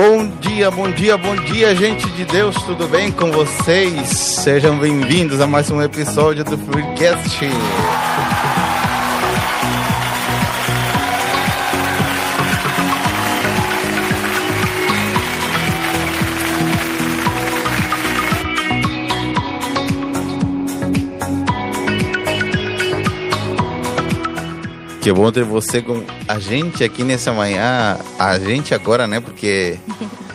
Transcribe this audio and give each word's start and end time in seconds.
Bom 0.00 0.26
dia, 0.40 0.70
bom 0.70 0.90
dia, 0.90 1.18
bom 1.18 1.36
dia, 1.36 1.76
gente 1.76 2.08
de 2.12 2.24
Deus, 2.24 2.56
tudo 2.62 2.88
bem 2.88 3.12
com 3.12 3.30
vocês? 3.30 4.08
Sejam 4.08 4.78
bem-vindos 4.78 5.42
a 5.42 5.46
mais 5.46 5.70
um 5.70 5.82
episódio 5.82 6.42
do 6.42 6.56
Freecast. 6.56 7.44
Que 25.00 25.10
bom 25.10 25.32
ter 25.32 25.44
você 25.44 25.80
com 25.80 26.04
a 26.28 26.38
gente 26.38 26.84
aqui 26.84 27.02
nessa 27.02 27.32
manhã. 27.32 27.98
A 28.18 28.38
gente 28.38 28.74
agora, 28.74 29.06
né? 29.06 29.18
Porque 29.18 29.78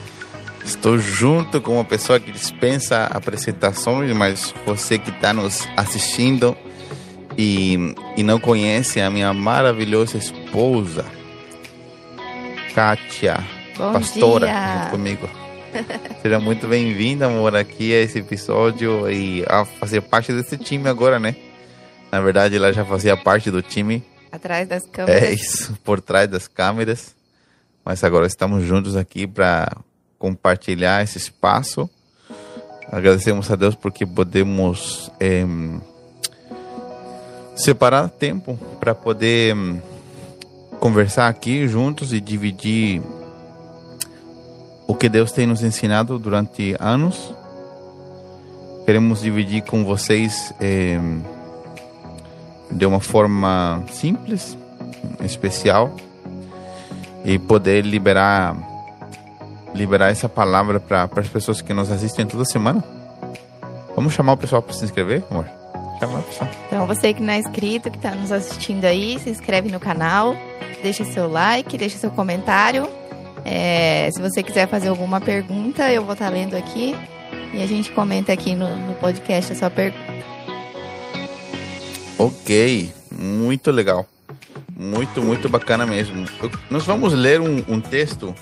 estou 0.65 0.97
junto 0.97 1.61
com 1.61 1.73
uma 1.73 1.85
pessoa 1.85 2.19
que 2.19 2.31
dispensa 2.31 3.05
apresentações, 3.05 4.11
mas 4.13 4.53
você 4.65 4.97
que 4.97 5.11
está 5.11 5.31
nos 5.31 5.67
assistindo 5.77 6.57
e, 7.37 7.93
e 8.17 8.23
não 8.23 8.39
conhece 8.39 8.99
a 8.99 9.11
minha 9.11 9.31
maravilhosa 9.33 10.17
esposa, 10.17 11.05
Kátia, 12.73 13.45
Bom 13.77 13.93
pastora, 13.93 14.47
dia. 14.47 14.87
comigo. 14.89 15.29
Seja 16.23 16.39
muito 16.39 16.67
bem-vinda, 16.67 17.27
amor, 17.27 17.55
aqui 17.55 17.93
a 17.93 18.01
esse 18.01 18.19
episódio 18.19 19.09
e 19.11 19.45
a 19.47 19.63
fazer 19.63 20.01
parte 20.01 20.33
desse 20.33 20.57
time 20.57 20.89
agora, 20.89 21.19
né? 21.19 21.35
Na 22.11 22.19
verdade, 22.19 22.55
ela 22.55 22.73
já 22.73 22.83
fazia 22.83 23.15
parte 23.15 23.51
do 23.51 23.61
time 23.61 24.01
Atrás 24.35 24.67
das 24.67 24.85
câmeras. 24.85 25.23
é 25.23 25.31
isso, 25.31 25.77
por 25.83 26.01
trás 26.01 26.29
das 26.29 26.47
câmeras. 26.47 27.15
Mas 27.85 28.03
agora 28.03 28.27
estamos 28.27 28.63
juntos 28.63 28.95
aqui 28.95 29.25
para 29.25 29.71
compartilhar 30.19 31.03
esse 31.03 31.17
espaço. 31.17 31.89
Agradecemos 32.91 33.49
a 33.49 33.55
Deus 33.55 33.75
porque 33.75 34.05
podemos 34.05 35.09
em, 35.19 35.79
separar 37.55 38.09
tempo 38.09 38.57
para 38.79 38.93
poder 38.93 39.55
conversar 40.79 41.27
aqui 41.27 41.67
juntos 41.67 42.11
e 42.11 42.19
dividir 42.19 43.01
o 44.87 44.93
que 44.93 45.07
Deus 45.07 45.31
tem 45.31 45.47
nos 45.47 45.63
ensinado 45.63 46.19
durante 46.19 46.75
anos. 46.79 47.33
Queremos 48.85 49.21
dividir 49.21 49.63
com 49.63 49.85
vocês. 49.85 50.53
De 52.71 52.85
uma 52.85 52.99
forma 52.99 53.83
simples, 53.91 54.57
especial 55.23 55.95
e 57.23 57.39
poder 57.39 57.83
liberar 57.85 58.55
liberar 59.73 60.09
essa 60.09 60.29
palavra 60.29 60.79
para 60.79 61.09
as 61.17 61.27
pessoas 61.27 61.61
que 61.61 61.73
nos 61.73 61.91
assistem 61.91 62.25
toda 62.25 62.45
semana. 62.45 62.81
Vamos 63.93 64.13
chamar 64.13 64.33
o 64.33 64.37
pessoal 64.37 64.61
para 64.61 64.73
se 64.73 64.85
inscrever, 64.85 65.23
amor? 65.29 65.45
Chamar 65.99 66.19
o 66.19 66.23
pessoal. 66.23 66.49
Então, 66.67 66.87
você 66.87 67.13
que 67.13 67.21
não 67.21 67.33
é 67.33 67.39
inscrito, 67.39 67.91
que 67.91 67.97
está 67.97 68.11
nos 68.11 68.31
assistindo 68.31 68.85
aí, 68.85 69.19
se 69.19 69.29
inscreve 69.29 69.69
no 69.69 69.79
canal, 69.79 70.35
deixa 70.81 71.03
seu 71.03 71.29
like, 71.29 71.77
deixa 71.77 71.97
seu 71.97 72.09
comentário. 72.09 72.87
É, 73.43 74.09
se 74.11 74.21
você 74.21 74.41
quiser 74.41 74.67
fazer 74.67 74.87
alguma 74.87 75.19
pergunta, 75.21 75.91
eu 75.91 76.03
vou 76.03 76.13
estar 76.13 76.29
lendo 76.29 76.55
aqui 76.55 76.95
e 77.53 77.61
a 77.61 77.67
gente 77.67 77.91
comenta 77.91 78.33
aqui 78.33 78.55
no, 78.55 78.75
no 78.75 78.93
podcast 78.95 79.53
a 79.53 79.55
sua 79.55 79.69
pergunta. 79.69 80.04
Ok, 82.17 82.93
muito 83.11 83.71
legal. 83.71 84.07
Muito, 84.75 85.21
muito 85.21 85.49
bacana 85.49 85.85
mesmo. 85.85 86.25
Nós 86.69 86.85
vamos 86.85 87.13
ler 87.13 87.41
um, 87.41 87.63
um 87.67 87.81
texto. 87.81 88.33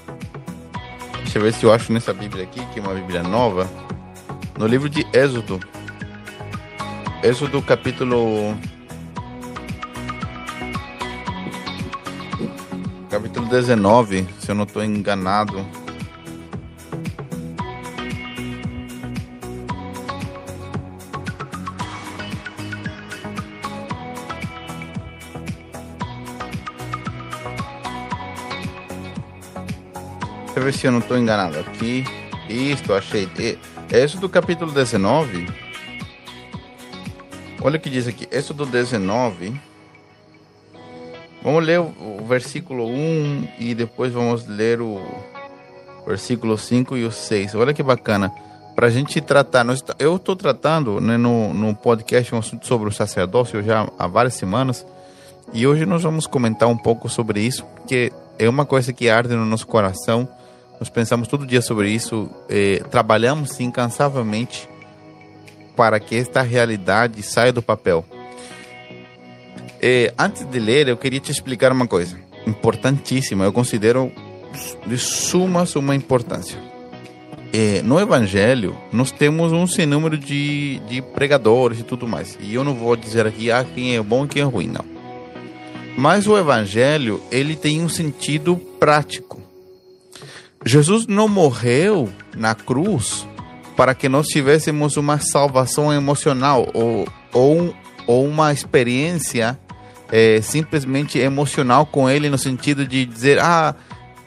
Deixa 1.24 1.40
eu 1.40 1.42
ver 1.42 1.54
se 1.54 1.64
eu 1.64 1.74
acho 1.74 1.92
nessa 1.92 2.14
Bíblia 2.14 2.44
aqui, 2.44 2.64
que 2.68 2.80
é 2.80 2.82
uma 2.84 2.94
Bíblia 2.94 3.24
nova. 3.24 3.68
No 4.58 4.68
livro 4.68 4.88
de 4.88 5.06
Êxodo. 5.12 5.60
Êxodo 7.24 7.62
capítulo. 7.62 8.56
Capítulo 13.10 13.48
19, 13.48 14.28
se 14.40 14.50
eu 14.52 14.56
não 14.56 14.66
estou 14.66 14.84
enganado. 14.84 15.83
Ver 30.64 30.74
se 30.74 30.86
eu 30.88 30.92
não 30.92 31.00
estou 31.00 31.18
enganado 31.18 31.60
aqui. 31.60 32.04
Isto, 32.50 32.94
achei. 32.94 33.28
E- 33.40 33.58
Êxodo 33.92 34.28
capítulo 34.30 34.72
19. 34.72 35.48
Olha 37.62 37.78
o 37.78 37.80
que 37.80 37.90
diz 37.90 38.08
aqui. 38.08 38.28
Êxodo 38.32 38.66
19. 38.66 39.54
Vamos 41.42 41.66
ler 41.66 41.80
o, 41.80 41.94
o 42.22 42.26
versículo 42.26 42.88
1 42.88 43.48
e 43.60 43.76
depois 43.76 44.12
vamos 44.14 44.48
ler 44.48 44.82
o 44.82 45.02
versículo 46.08 46.58
5 46.58 46.98
e 46.98 47.06
o 47.06 47.12
6. 47.12 47.56
Olha 47.56 47.74
que 47.74 47.84
bacana. 47.84 48.32
Para 48.76 48.88
a 48.88 48.90
gente 48.90 49.20
tratar. 49.22 49.64
nós 49.64 49.82
tá- 49.82 49.96
eu 50.00 50.16
estou 50.16 50.36
tratando 50.36 51.00
né, 51.00 51.18
no, 51.18 51.54
no 51.54 51.76
podcast 51.76 52.34
um 52.34 52.40
assunto 52.40 52.66
sobre 52.66 52.90
o 52.90 52.92
sacerdócio 52.92 53.62
já 53.64 53.88
há 54.00 54.08
várias 54.08 54.34
semanas. 54.34 54.86
E 55.54 55.68
hoje 55.68 55.86
nós 55.86 56.02
vamos 56.02 56.26
comentar 56.26 56.68
um 56.68 56.78
pouco 56.78 57.08
sobre 57.08 57.42
isso, 57.42 57.64
porque 57.76 58.12
é 58.40 58.50
uma 58.50 58.66
coisa 58.66 58.92
que 58.92 59.10
arde 59.10 59.36
no 59.36 59.46
nosso 59.46 59.68
coração. 59.68 60.28
Nós 60.84 60.90
pensamos 60.90 61.30
todo 61.30 61.48
dia 61.48 61.62
sobre 61.62 61.90
isso, 61.90 62.30
eh, 62.50 62.84
trabalhamos 62.92 63.58
incansavelmente 63.62 64.68
para 65.78 65.98
que 65.98 66.14
esta 66.14 66.42
realidade 66.42 67.24
saia 67.24 67.54
do 67.54 67.62
papel. 67.62 68.04
Eh, 69.82 70.14
antes 70.20 70.44
de 70.44 70.60
ler, 70.60 70.90
eu 70.90 70.98
queria 70.98 71.22
te 71.22 71.32
explicar 71.32 71.72
uma 71.72 71.88
coisa 71.88 72.20
importantíssima, 72.46 73.46
eu 73.46 73.54
considero 73.54 74.12
de 74.86 74.98
suma, 74.98 75.66
suma 75.66 75.96
importância. 75.96 76.60
Eh, 77.54 77.82
no 77.82 77.98
Evangelho, 77.98 78.76
nós 78.92 79.10
temos 79.10 79.54
um 79.54 79.66
sem 79.66 79.86
número 79.86 80.18
de, 80.18 80.80
de 80.80 81.02
pregadores 81.02 81.80
e 81.80 81.84
tudo 81.84 82.06
mais. 82.06 82.38
E 82.42 82.56
eu 82.56 82.64
não 82.66 82.76
vou 82.76 82.98
dizer 82.98 83.26
aqui 83.26 83.50
ah, 83.50 83.66
quem 83.74 83.96
é 83.96 84.04
bom 84.04 84.26
e 84.26 84.28
quem 84.28 84.42
é 84.42 84.46
ruim, 84.46 84.68
não. 84.68 84.84
Mas 85.96 86.28
o 86.28 86.38
evangelho, 86.38 87.22
ele 87.32 87.56
tem 87.56 87.82
um 87.82 87.88
sentido 87.88 88.58
prático. 88.58 89.43
Jesus 90.66 91.08
não 91.08 91.28
morreu 91.28 92.10
na 92.36 92.56
cruz 92.56 93.28
para 93.76 93.94
que 93.94 94.08
nós 94.08 94.28
tivéssemos 94.28 94.98
uma 94.98 95.20
salvação 95.20 95.92
emocional 95.92 96.68
ou, 96.74 97.08
ou, 97.34 97.76
ou 98.08 98.26
uma 98.26 98.54
experiência 98.54 99.60
eh, 100.12 100.40
simplesmente 100.42 101.18
emocional 101.18 101.86
com 101.86 102.10
ele 102.10 102.30
no 102.30 102.38
sentido 102.38 102.86
de 102.88 103.06
dizer 103.06 103.40
ah 103.40 103.76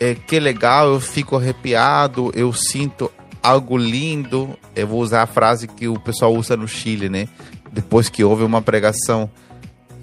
eh, 0.01 0.15
que 0.15 0.41
legal 0.41 0.89
eu 0.89 1.01
fico 1.01 1.37
arrepiado 1.37 2.33
eu 2.35 2.53
sinto 2.53 3.11
algo 3.43 3.77
lindo 3.77 4.57
eu 4.75 4.87
vou 4.87 5.01
usar 5.01 5.23
a 5.23 5.27
frase 5.27 5.69
que 5.69 5.87
o 5.87 5.99
pessoal 5.99 6.35
usa 6.35 6.57
no 6.57 6.67
Chile 6.67 7.09
né 7.09 7.29
depois 7.73 8.09
que 8.09 8.25
houve 8.25 8.43
uma 8.43 8.61
pregação 8.61 9.31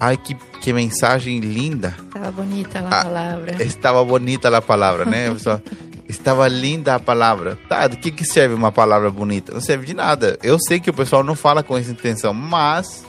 ai 0.00 0.16
que, 0.16 0.34
que 0.60 0.72
mensagem 0.72 1.38
linda 1.40 1.94
Tava 2.12 2.32
bonita 2.32 2.78
Ah, 2.90 3.00
a 3.00 3.04
palavra. 3.04 3.62
Estava 3.62 4.04
bonita 4.04 4.56
a 4.56 4.62
palavra, 4.62 5.04
né? 5.04 5.30
pessoal? 5.30 5.60
Estava 6.08 6.46
linda 6.48 6.94
a 6.94 7.00
palavra. 7.00 7.58
Tá, 7.68 7.86
do 7.88 7.96
que, 7.96 8.10
que 8.10 8.24
serve 8.24 8.54
uma 8.54 8.70
palavra 8.70 9.10
bonita? 9.10 9.52
Não 9.52 9.60
serve 9.60 9.86
de 9.86 9.94
nada. 9.94 10.38
Eu 10.42 10.58
sei 10.58 10.78
que 10.78 10.90
o 10.90 10.94
pessoal 10.94 11.24
não 11.24 11.34
fala 11.34 11.62
com 11.62 11.76
essa 11.76 11.90
intenção, 11.90 12.34
mas 12.34 13.04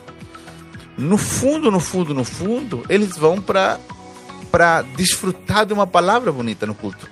no 0.97 1.17
fundo, 1.17 1.69
no 1.69 1.79
fundo, 1.79 2.13
no 2.13 2.23
fundo, 2.23 2.83
eles 2.89 3.17
vão 3.17 3.41
para 3.41 3.79
para 4.51 4.83
desfrutar 4.83 5.65
de 5.65 5.73
uma 5.73 5.85
palavra 5.85 6.31
bonita 6.31 6.65
no 6.65 6.73
culto. 6.73 7.09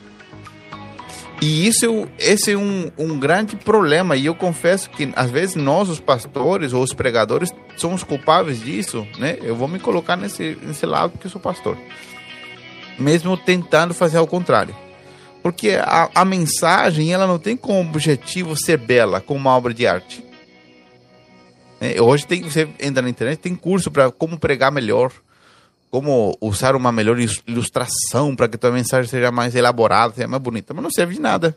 E 1.41 1.67
isso 1.67 2.07
esse 2.17 2.53
é 2.53 2.57
um, 2.57 2.89
um 2.97 3.19
grande 3.19 3.57
problema. 3.57 4.15
E 4.15 4.27
eu 4.27 4.35
confesso 4.35 4.89
que 4.89 5.11
às 5.13 5.29
vezes 5.29 5.55
nós, 5.55 5.89
os 5.89 5.99
pastores 5.99 6.71
ou 6.71 6.81
os 6.81 6.93
pregadores, 6.93 7.51
somos 7.75 8.01
culpáveis 8.01 8.61
disso, 8.61 9.05
né? 9.17 9.37
Eu 9.41 9.57
vou 9.57 9.67
me 9.67 9.77
colocar 9.77 10.15
nesse, 10.15 10.57
nesse 10.61 10.85
lado 10.85 11.11
porque 11.11 11.27
eu 11.27 11.31
sou 11.31 11.41
pastor 11.41 11.77
mesmo 12.97 13.35
tentando 13.37 13.93
fazer 13.93 14.17
ao 14.17 14.27
contrário. 14.27 14.75
Porque 15.43 15.71
a, 15.71 16.09
a 16.15 16.23
mensagem 16.23 17.13
ela 17.13 17.27
não 17.27 17.37
tem 17.37 17.57
como 17.57 17.81
objetivo 17.81 18.55
ser 18.55 18.77
bela, 18.77 19.19
como 19.19 19.39
uma 19.41 19.55
obra 19.55 19.73
de 19.73 19.85
arte. 19.85 20.25
É, 21.81 22.01
hoje 22.01 22.25
tem, 22.25 22.41
você 22.41 22.69
entra 22.79 23.01
na 23.01 23.09
internet, 23.09 23.39
tem 23.39 23.53
curso 23.53 23.91
para 23.91 24.09
como 24.09 24.39
pregar 24.39 24.71
melhor, 24.71 25.11
como 25.91 26.35
usar 26.39 26.77
uma 26.77 26.93
melhor 26.93 27.17
ilustração 27.45 28.33
para 28.37 28.47
que 28.47 28.57
tua 28.57 28.71
mensagem 28.71 29.09
seja 29.09 29.31
mais 29.31 29.53
elaborada, 29.53 30.13
seja 30.15 30.27
mais 30.29 30.41
bonita, 30.41 30.73
mas 30.73 30.81
não 30.81 30.89
serve 30.89 31.15
de 31.15 31.19
nada. 31.19 31.53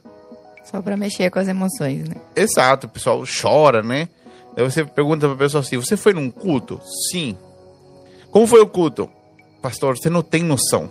Só 0.64 0.82
pra 0.82 0.96
mexer 0.96 1.30
com 1.30 1.38
as 1.38 1.46
emoções, 1.46 2.08
né? 2.08 2.16
Exato, 2.34 2.88
o 2.88 2.90
pessoal 2.90 3.22
chora, 3.40 3.84
né? 3.84 4.08
Aí 4.56 4.64
você 4.64 4.84
pergunta 4.84 5.26
para 5.28 5.36
a 5.36 5.38
pessoa 5.38 5.60
assim: 5.60 5.76
você 5.76 5.96
foi 5.96 6.12
num 6.12 6.28
culto? 6.28 6.80
Sim. 7.10 7.38
Como 8.32 8.48
foi 8.48 8.60
o 8.60 8.66
culto? 8.66 9.08
Pastor, 9.62 9.96
você 9.96 10.10
não 10.10 10.22
tem 10.22 10.42
noção. 10.42 10.90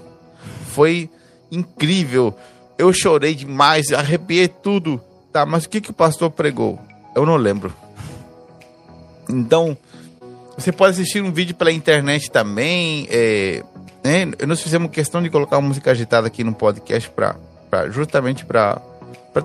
Foi 0.68 1.10
incrível. 1.52 2.34
Eu 2.78 2.92
chorei 2.94 3.34
demais, 3.36 3.92
arrepiei 3.92 4.48
tudo. 4.48 5.02
Tá, 5.32 5.46
mas 5.46 5.66
o 5.66 5.70
que, 5.70 5.82
que 5.82 5.92
o 5.92 5.94
pastor 5.94 6.32
pregou? 6.32 6.80
Eu 7.16 7.26
não 7.26 7.36
lembro. 7.36 7.74
Então, 9.30 9.78
você 10.58 10.72
pode 10.72 10.94
assistir 10.94 11.22
um 11.22 11.32
vídeo 11.32 11.56
pela 11.56 11.72
internet 11.72 12.32
também. 12.32 13.08
É, 13.10 13.64
né? 14.04 14.26
Nós 14.48 14.62
fizemos 14.62 14.92
questão 14.92 15.22
de 15.22 15.30
colocar 15.30 15.58
uma 15.58 15.68
música 15.68 15.92
agitada 15.92 16.28
aqui 16.28 16.44
no 16.44 16.54
podcast 16.54 17.10
pra, 17.10 17.36
pra 17.70 17.90
justamente 17.90 18.46
para 18.46 18.82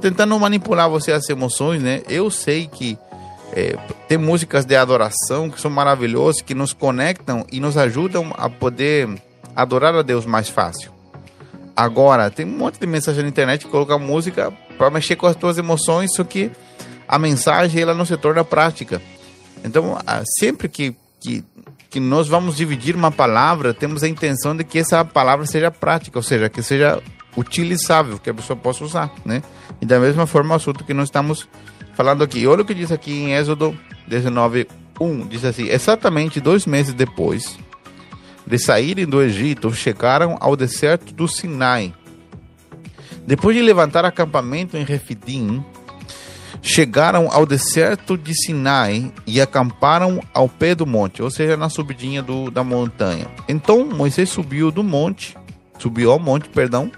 tentar 0.00 0.27
não 0.27 0.38
manipular 0.38 0.88
você 0.88 1.12
as 1.12 1.29
emoções, 1.29 1.82
né? 1.82 2.03
Eu 2.09 2.31
sei 2.31 2.67
que 2.67 2.99
é, 3.53 3.77
tem 4.06 4.19
músicas 4.19 4.65
de 4.65 4.77
adoração 4.77 5.50
que 5.50 5.61
são 5.61 5.71
maravilhosas, 5.71 6.43
que 6.43 6.55
nos 6.55 6.73
conectam 6.73 7.44
e 7.50 7.59
nos 7.59 7.77
ajudam 7.77 8.32
a 8.37 8.49
poder 8.49 9.09
adorar 9.56 9.94
a 9.94 10.03
Deus 10.03 10.25
mais 10.25 10.49
fácil. 10.49 10.93
Agora, 11.76 12.31
tem 12.31 12.46
um 12.46 12.56
monte 12.56 12.78
de 12.78 12.87
mensagem 12.87 13.22
na 13.22 13.28
internet 13.28 13.64
que 13.64 13.70
coloca 13.70 13.99
música 13.99 14.52
para 14.76 14.90
mexer 14.90 15.17
com 15.17 15.26
as 15.26 15.37
tuas 15.37 15.58
emoções, 15.58 16.11
só 16.14 16.25
que 16.25 16.50
a 17.08 17.19
mensagem 17.19 17.82
ela 17.82 17.94
não 17.94 18.05
se 18.05 18.17
torna 18.17 18.44
prática. 18.44 19.00
Então, 19.64 19.99
sempre 20.38 20.69
que, 20.69 20.94
que, 21.20 21.44
que 21.88 22.00
nós 22.00 22.28
vamos 22.28 22.56
dividir 22.56 22.94
uma 22.94 23.11
palavra, 23.11 23.75
temos 23.75 24.02
a 24.02 24.08
intenção 24.08 24.56
de 24.56 24.64
que 24.64 24.78
essa 24.78 25.05
palavra 25.05 25.46
seja 25.46 25.70
prática, 25.70 26.19
ou 26.19 26.22
seja, 26.22 26.49
que 26.49 26.62
seja 26.62 27.02
utilizável, 27.37 28.19
que 28.19 28.31
a 28.31 28.34
pessoa 28.34 28.56
possa 28.56 28.84
usar, 28.84 29.12
né? 29.25 29.43
E 29.81 29.87
da 29.87 29.99
mesma 29.99 30.26
forma, 30.26 30.55
o 30.55 30.56
assunto 30.56 30.84
que 30.84 30.93
nós 30.93 31.08
estamos 31.08 31.49
falando 31.94 32.22
aqui. 32.22 32.46
Olha 32.46 32.62
o 32.62 32.64
que 32.64 32.75
diz 32.75 32.90
aqui 32.90 33.12
em 33.12 33.34
Êxodo 33.34 33.76
19, 34.06 34.67
1. 35.00 35.26
Diz 35.28 35.44
assim: 35.44 35.69
Exatamente 35.69 36.40
dois 36.40 36.67
meses 36.67 36.93
depois 36.94 37.58
de 38.50 38.58
saírem 38.58 39.06
do 39.06 39.23
Egito, 39.23 39.73
chegaram 39.73 40.37
ao 40.41 40.56
deserto 40.56 41.14
do 41.14 41.29
Sinai. 41.29 41.94
Depois 43.25 43.55
de 43.55 43.62
levantar 43.62 44.05
acampamento 44.05 44.76
em 44.76 44.82
Refidim, 44.82 45.64
chegaram 46.61 47.31
ao 47.31 47.47
deserto 47.47 48.19
de 48.19 48.35
Sinai 48.35 49.12
e 49.25 49.41
acamparam 49.41 50.20
ao 50.35 50.49
pé 50.49 50.75
do 50.75 50.85
monte, 50.85 51.23
ou 51.23 51.31
seja, 51.31 51.56
na 51.56 51.69
subidinha 51.69 52.25
do, 52.25 52.50
da 52.50 52.64
montanha. 52.64 53.29
Então 53.49 53.85
Moisés 53.85 54.29
subiu 54.29 54.73
do 54.73 54.82
monte, 54.82 55.38
subiu 55.79 56.11
ao 56.11 56.19
monte, 56.19 56.49
perdão, 56.49 56.91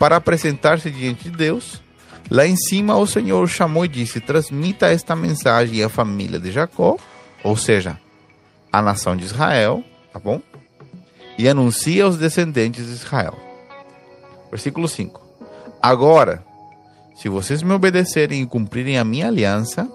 para 0.00 0.16
apresentar-se 0.16 0.90
diante 0.90 1.30
de 1.30 1.36
Deus. 1.36 1.80
Lá 2.28 2.44
em 2.44 2.56
cima, 2.56 2.96
o 2.96 3.06
Senhor 3.06 3.48
chamou 3.48 3.84
e 3.84 3.88
disse: 3.88 4.20
Transmita 4.20 4.88
esta 4.88 5.14
mensagem 5.14 5.84
à 5.84 5.88
família 5.88 6.40
de 6.40 6.50
Jacó, 6.50 6.96
ou 7.44 7.56
seja, 7.56 7.96
à 8.72 8.82
nação 8.82 9.16
de 9.16 9.24
Israel, 9.24 9.84
tá 10.12 10.18
bom? 10.18 10.42
E 11.38 11.48
anuncia 11.48 12.04
aos 12.04 12.16
descendentes 12.16 12.86
de 12.86 12.92
Israel. 12.92 13.34
Versículo 14.50 14.88
5. 14.88 15.20
Agora, 15.82 16.42
se 17.14 17.28
vocês 17.28 17.62
me 17.62 17.72
obedecerem 17.72 18.42
e 18.42 18.46
cumprirem 18.46 18.98
a 18.98 19.04
minha 19.04 19.28
aliança, 19.28 19.90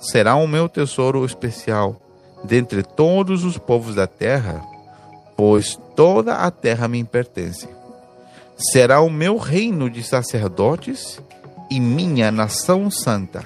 será 0.00 0.34
o 0.36 0.46
meu 0.46 0.68
tesouro 0.68 1.24
especial 1.24 2.00
dentre 2.44 2.82
todos 2.82 3.44
os 3.44 3.56
povos 3.56 3.94
da 3.94 4.06
terra, 4.06 4.62
pois 5.36 5.78
toda 5.96 6.36
a 6.36 6.50
terra 6.50 6.86
me 6.86 7.02
pertence. 7.02 7.68
Será 8.56 9.00
o 9.00 9.10
meu 9.10 9.36
reino 9.36 9.90
de 9.90 10.02
sacerdotes 10.02 11.20
e 11.70 11.80
minha 11.80 12.30
nação 12.30 12.90
santa. 12.90 13.44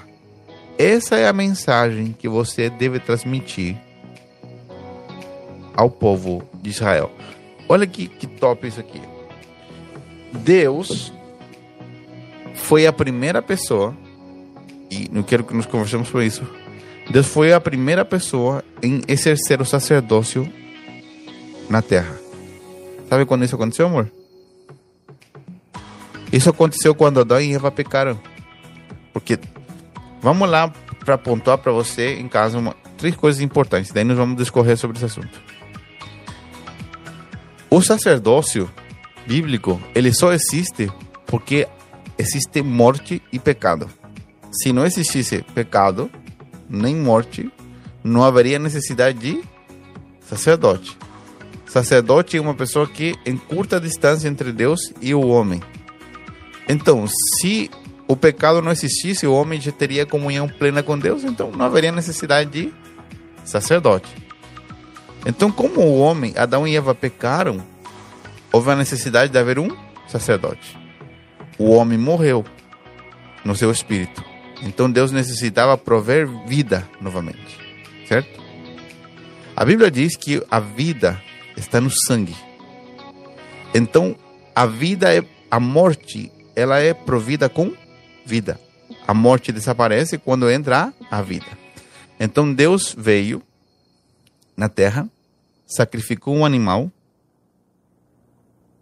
Essa 0.77 1.17
é 1.17 1.27
a 1.27 1.33
mensagem 1.33 2.15
que 2.17 2.29
você 2.29 2.69
deve 2.69 3.01
transmitir 3.01 3.77
ao 5.75 5.91
povo 5.91 6.43
de 6.61 6.71
Israel. 6.71 7.11
Olha 7.69 7.87
que, 7.87 8.09
que 8.09 8.27
top 8.27 8.67
isso 8.67 8.81
aqui. 8.81 9.01
Deus 10.33 11.13
foi 12.55 12.87
a 12.87 12.93
primeira 12.93 13.43
pessoa, 13.43 13.97
e 14.91 15.09
não 15.13 15.23
quero 15.23 15.45
que 15.45 15.55
nos 15.55 15.67
conversemos 15.67 16.11
por 16.11 16.23
isso. 16.23 16.47
Deus 17.11 17.27
foi 17.27 17.53
a 17.53 17.61
primeira 17.61 18.05
pessoa 18.05 18.65
em 18.83 19.03
exercer 19.09 19.61
o 19.61 19.65
sacerdócio 19.65 20.51
na 21.69 21.81
terra. 21.81 22.19
Sabe 23.09 23.25
quando 23.25 23.45
isso 23.45 23.55
aconteceu, 23.55 23.87
amor? 23.87 24.11
Isso 26.31 26.51
aconteceu 26.51 26.95
quando 26.95 27.21
Adão 27.21 27.41
e 27.41 27.55
Eva 27.55 27.71
pecaram. 27.71 28.21
Porque 29.13 29.39
vamos 30.21 30.49
lá 30.49 30.71
para 31.05 31.17
pontuar 31.17 31.57
para 31.59 31.73
você 31.73 32.17
em 32.17 32.29
casa 32.29 32.59
uma, 32.59 32.77
três 32.99 33.17
coisas 33.17 33.41
importantes. 33.41 33.93
Daí 33.93 34.05
nós 34.05 34.19
vamos 34.19 34.37
discorrer 34.37 34.77
sobre 34.77 34.99
esse 34.99 35.07
assunto. 35.07 35.41
O 37.71 37.83
sacerdócio 37.83 38.71
bíblico 39.27 39.81
ele 39.95 40.13
só 40.13 40.33
existe 40.33 40.91
porque 41.27 41.69
existe 42.17 42.63
morte 42.63 43.23
e 43.31 43.39
pecado. 43.39 43.89
Se 44.51 44.73
não 44.73 44.87
existisse 44.87 45.45
pecado 45.55 46.11
nem 46.69 46.97
morte, 46.97 47.51
não 48.03 48.25
haveria 48.25 48.59
necessidade 48.59 49.19
de 49.19 49.43
sacerdote. 50.21 50.97
Sacerdote 51.67 52.39
é 52.39 52.41
uma 52.41 52.55
pessoa 52.55 52.87
que 52.87 53.15
encurta 53.27 53.77
a 53.77 53.81
distância 53.81 54.29
entre 54.29 54.53
Deus 54.53 54.81
e 55.03 55.15
o 55.15 55.27
homem. 55.27 55.61
Então, 56.67 57.07
se 57.07 57.71
o 58.07 58.17
pecado 58.17 58.63
não 58.63 58.73
existisse, 58.73 59.27
o 59.27 59.35
homem 59.35 59.61
já 59.61 59.71
teria 59.71 60.07
comunhão 60.07 60.49
plena 60.49 60.83
com 60.83 60.99
Deus, 60.99 61.25
então 61.25 61.51
não 61.51 61.67
haveria 61.67 61.93
necessidade 61.93 62.51
de 62.51 62.73
sacerdote. 63.45 64.09
Então, 65.27 65.51
como 65.51 65.81
o 65.81 65.99
homem, 65.99 66.33
Adão 66.37 66.67
e 66.67 66.77
Eva 66.77 66.95
pecaram, 66.95 67.63
houve 68.53 68.71
a 68.71 68.77
necessidade 68.77 69.33
de 69.33 69.39
haver 69.39 69.59
um 69.59 69.77
sacerdote. 70.07 70.79
O 71.59 71.71
homem 71.71 71.99
morreu 71.99 72.45
no 73.45 73.55
seu 73.57 73.71
espírito. 73.71 74.25
Então 74.63 74.91
Deus 74.91 75.13
necessitava 75.13 75.79
prover 75.79 76.29
vida 76.47 76.89
novamente, 77.01 77.59
certo? 78.09 78.43
A 79.55 79.65
Bíblia 79.65 79.91
diz 79.91 80.17
que 80.17 80.43
a 80.51 80.59
vida 80.59 81.21
está 81.57 81.81
no 81.81 81.91
sangue. 81.91 82.37
Então, 83.75 84.17
a 84.55 84.67
vida 84.67 85.15
é 85.15 85.25
a 85.51 85.61
morte 85.61 86.31
ela 86.59 86.81
é 86.81 86.93
provida 86.93 87.49
com 87.49 87.73
vida. 88.27 88.61
A 89.07 89.15
morte 89.15 89.53
desaparece 89.53 90.19
quando 90.19 90.51
entra 90.51 90.93
a 91.09 91.23
vida. 91.23 91.47
Então 92.19 92.53
Deus 92.53 92.97
veio 92.99 93.41
na 94.59 94.69
terra, 94.69 95.09
sacrificou 95.65 96.35
um 96.35 96.45
animal, 96.45 96.91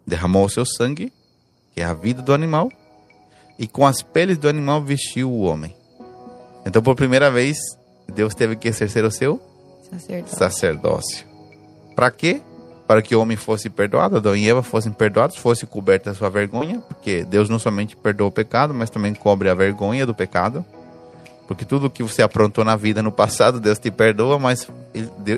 derramou 0.05 0.43
o 0.45 0.49
seu 0.49 0.65
sangue, 0.65 1.13
que 1.73 1.81
é 1.81 1.85
a 1.85 1.93
vida 1.93 2.21
do 2.21 2.33
animal, 2.33 2.71
e 3.59 3.67
com 3.67 3.85
as 3.85 4.01
peles 4.01 4.39
do 4.39 4.49
animal 4.49 4.81
vestiu 4.81 5.31
o 5.31 5.41
homem. 5.41 5.75
Então, 6.65 6.81
por 6.81 6.95
primeira 6.95 7.29
vez, 7.29 7.57
Deus 8.11 8.33
teve 8.33 8.55
que 8.55 8.67
exercer 8.67 9.05
o 9.05 9.11
seu 9.11 9.39
sacerdócio. 9.89 10.37
sacerdócio. 10.37 11.27
Para 11.95 12.09
quê? 12.09 12.41
para 12.87 13.01
que 13.01 13.13
o 13.13 13.19
homem 13.19 13.35
fosse 13.35 13.69
perdoado, 13.69 14.15
Adão 14.15 14.33
e 14.33 14.49
Eva 14.49 14.63
fossem 14.63 14.93
perdoados, 14.93 15.35
fosse 15.35 15.67
coberta 15.67 16.11
a 16.11 16.13
sua 16.13 16.29
vergonha, 16.29 16.79
porque 16.87 17.25
Deus 17.25 17.49
não 17.49 17.59
somente 17.59 17.97
perdoa 17.97 18.29
o 18.29 18.31
pecado, 18.31 18.73
mas 18.73 18.89
também 18.89 19.13
cobre 19.13 19.49
a 19.49 19.53
vergonha 19.53 20.05
do 20.05 20.15
pecado. 20.15 20.65
Porque 21.47 21.63
tudo 21.63 21.89
que 21.89 22.03
você 22.03 22.21
aprontou 22.21 22.65
na 22.65 22.75
vida 22.75 23.01
no 23.01 23.11
passado, 23.11 23.59
Deus 23.59 23.79
te 23.79 23.89
perdoa, 23.89 24.37
mas 24.37 24.67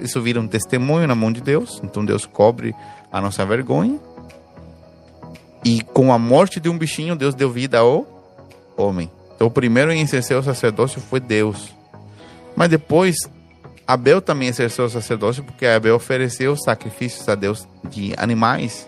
isso 0.03 0.21
vira 0.21 0.39
um 0.39 0.47
testemunho 0.47 1.07
na 1.07 1.13
mão 1.13 1.31
de 1.31 1.39
Deus. 1.39 1.79
Então 1.83 2.03
Deus 2.03 2.25
cobre 2.25 2.73
a 3.11 3.21
nossa 3.21 3.45
vergonha. 3.45 3.99
E 5.63 5.81
com 5.81 6.11
a 6.11 6.17
morte 6.17 6.59
de 6.59 6.67
um 6.67 6.77
bichinho, 6.77 7.15
Deus 7.15 7.35
deu 7.35 7.51
vida 7.51 7.79
ao 7.79 8.07
homem. 8.75 9.11
Então 9.35 9.47
o 9.47 9.51
primeiro 9.51 9.91
em 9.91 10.01
exercer 10.01 10.35
o 10.35 10.43
sacerdócio 10.43 10.99
foi 10.99 11.19
Deus. 11.19 11.75
Mas 12.55 12.69
depois 12.69 13.15
Abel 13.89 14.21
também 14.21 14.47
exerceu 14.47 14.85
o 14.85 14.89
sacerdócio 14.89 15.43
porque 15.43 15.65
Abel 15.65 15.95
ofereceu 15.95 16.55
sacrifícios 16.55 17.27
a 17.29 17.35
Deus 17.35 17.67
de 17.89 18.13
animais. 18.17 18.87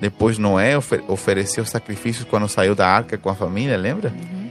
Depois 0.00 0.38
Noé 0.38 0.76
ofer 0.76 1.02
ofereceu 1.08 1.64
sacrifícios 1.64 2.26
quando 2.28 2.48
saiu 2.48 2.74
da 2.74 2.86
arca 2.86 3.16
com 3.16 3.30
a 3.30 3.34
família, 3.34 3.76
lembra? 3.76 4.10
Uhum. 4.10 4.43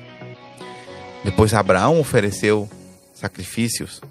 Depois 1.24 1.54
Abraão 1.54 2.00
ofereceu 2.00 2.70
sacrifícios 3.14 4.02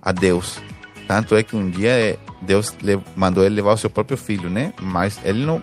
a 0.00 0.12
Deus. 0.12 0.60
Tanto 1.06 1.36
é 1.36 1.42
que 1.42 1.54
um 1.54 1.68
dia 1.68 1.90
é, 1.90 2.18
Deus 2.40 2.74
mandou 3.14 3.44
ele 3.44 3.54
levar 3.54 3.72
o 3.72 3.76
seu 3.76 3.90
próprio 3.90 4.16
filho, 4.16 4.48
né? 4.48 4.72
Mas 4.80 5.18
ele 5.24 5.44
não, 5.44 5.62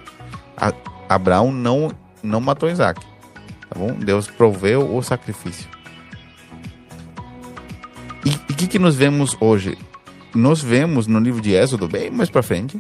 Abraão 1.08 1.52
não 1.52 1.92
não 2.22 2.42
matou 2.42 2.70
Isaac, 2.70 3.00
tá 3.70 3.80
bom? 3.80 3.94
Deus 3.94 4.28
proveu 4.28 4.96
o 4.96 5.02
sacrifício. 5.02 5.68
E 8.26 8.52
o 8.52 8.56
que, 8.56 8.68
que 8.68 8.80
nós 8.80 8.96
vemos 8.96 9.36
hoje? 9.40 9.78
Nós 10.36 10.62
vemos 10.62 11.08
no 11.08 11.18
livro 11.20 11.42
de 11.42 11.54
Êxodo, 11.54 11.88
bem 11.88 12.12
mais 12.12 12.30
para 12.30 12.44
frente, 12.44 12.80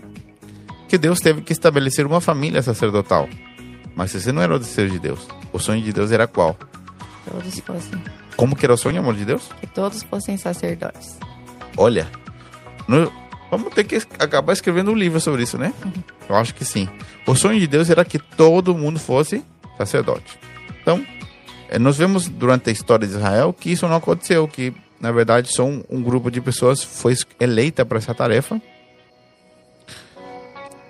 que 0.87 0.97
Deus 0.97 1.19
teve 1.19 1.41
que 1.41 1.53
estabelecer 1.53 2.05
uma 2.05 2.21
família 2.21 2.61
sacerdotal. 2.61 3.29
Mas 3.95 4.13
esse 4.13 4.31
não 4.31 4.41
era 4.41 4.55
o 4.55 4.59
desejo 4.59 4.93
de 4.93 4.99
Deus. 4.99 5.27
O 5.51 5.59
sonho 5.59 5.81
de 5.81 5.91
Deus 5.91 6.11
era 6.11 6.27
qual? 6.27 6.57
Todos 7.29 7.59
fossem. 7.59 8.03
Como 8.35 8.55
que 8.55 8.65
era 8.65 8.73
o 8.73 8.77
sonho, 8.77 8.99
amor 8.99 9.15
de 9.15 9.25
Deus? 9.25 9.49
Que 9.59 9.67
todos 9.67 10.03
fossem 10.03 10.37
sacerdotes. 10.37 11.17
Olha, 11.77 12.07
no, 12.87 13.11
vamos 13.51 13.73
ter 13.73 13.83
que 13.83 13.97
acabar 14.17 14.53
escrevendo 14.53 14.91
um 14.91 14.95
livro 14.95 15.19
sobre 15.19 15.43
isso, 15.43 15.57
né? 15.57 15.73
Uhum. 15.85 16.03
Eu 16.27 16.35
acho 16.35 16.55
que 16.55 16.65
sim. 16.65 16.89
O 17.27 17.35
sonho 17.35 17.59
de 17.59 17.67
Deus 17.67 17.89
era 17.89 18.03
que 18.03 18.17
todo 18.17 18.75
mundo 18.75 18.99
fosse 18.99 19.43
sacerdote. 19.77 20.39
Então, 20.81 21.05
é, 21.69 21.77
nós 21.77 21.97
vemos 21.97 22.27
durante 22.27 22.69
a 22.69 22.73
história 22.73 23.07
de 23.07 23.13
Israel 23.13 23.53
que 23.53 23.71
isso 23.71 23.87
não 23.87 23.95
aconteceu, 23.95 24.47
que 24.47 24.73
na 24.99 25.11
verdade 25.11 25.53
só 25.53 25.63
um, 25.63 25.83
um 25.89 26.01
grupo 26.01 26.31
de 26.31 26.41
pessoas 26.41 26.83
foi 26.83 27.15
eleita 27.39 27.85
para 27.85 27.99
essa 27.99 28.13
tarefa. 28.13 28.59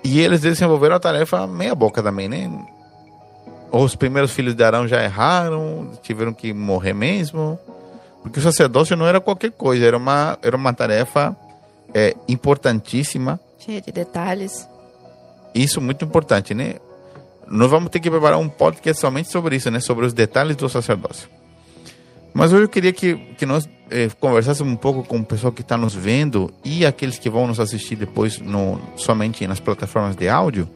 E 0.03 0.21
eles 0.21 0.39
desenvolveram 0.39 0.95
a 0.95 0.99
tarefa 0.99 1.45
meia 1.45 1.75
boca 1.75 2.01
também, 2.01 2.29
né? 2.29 2.49
Os 3.71 3.95
primeiros 3.95 4.31
filhos 4.31 4.55
de 4.55 4.63
Arão 4.63 4.87
já 4.87 5.03
erraram, 5.03 5.91
tiveram 6.01 6.33
que 6.33 6.53
morrer 6.53 6.93
mesmo. 6.93 7.59
Porque 8.21 8.39
o 8.39 8.41
sacerdócio 8.41 8.95
não 8.95 9.07
era 9.07 9.21
qualquer 9.21 9.51
coisa, 9.51 9.85
era 9.85 9.97
uma, 9.97 10.37
era 10.41 10.55
uma 10.55 10.73
tarefa 10.73 11.35
é, 11.93 12.15
importantíssima. 12.27 13.39
Cheia 13.57 13.81
de 13.81 13.91
detalhes. 13.91 14.67
Isso 15.53 15.79
muito 15.79 16.03
importante, 16.05 16.53
né? 16.53 16.75
Nós 17.47 17.69
vamos 17.69 17.89
ter 17.89 17.99
que 17.99 18.09
preparar 18.09 18.37
um 18.37 18.49
podcast 18.49 19.01
somente 19.01 19.29
sobre 19.29 19.55
isso, 19.55 19.71
né? 19.71 19.79
Sobre 19.79 20.05
os 20.05 20.13
detalhes 20.13 20.55
do 20.55 20.69
sacerdócio. 20.69 21.29
Mas 22.33 22.53
hoje 22.53 22.63
eu 22.63 22.69
queria 22.69 22.93
que, 22.93 23.15
que 23.37 23.45
nós 23.45 23.67
eh, 23.89 24.09
conversássemos 24.19 24.71
um 24.71 24.75
pouco 24.75 25.03
com 25.03 25.17
o 25.17 25.25
pessoal 25.25 25.51
que 25.51 25.61
está 25.61 25.75
nos 25.75 25.95
vendo 25.95 26.53
e 26.63 26.85
aqueles 26.85 27.17
que 27.17 27.29
vão 27.29 27.47
nos 27.47 27.59
assistir 27.59 27.95
depois 27.95 28.37
no, 28.39 28.79
somente 28.95 29.47
nas 29.47 29.59
plataformas 29.59 30.15
de 30.15 30.29
áudio. 30.29 30.69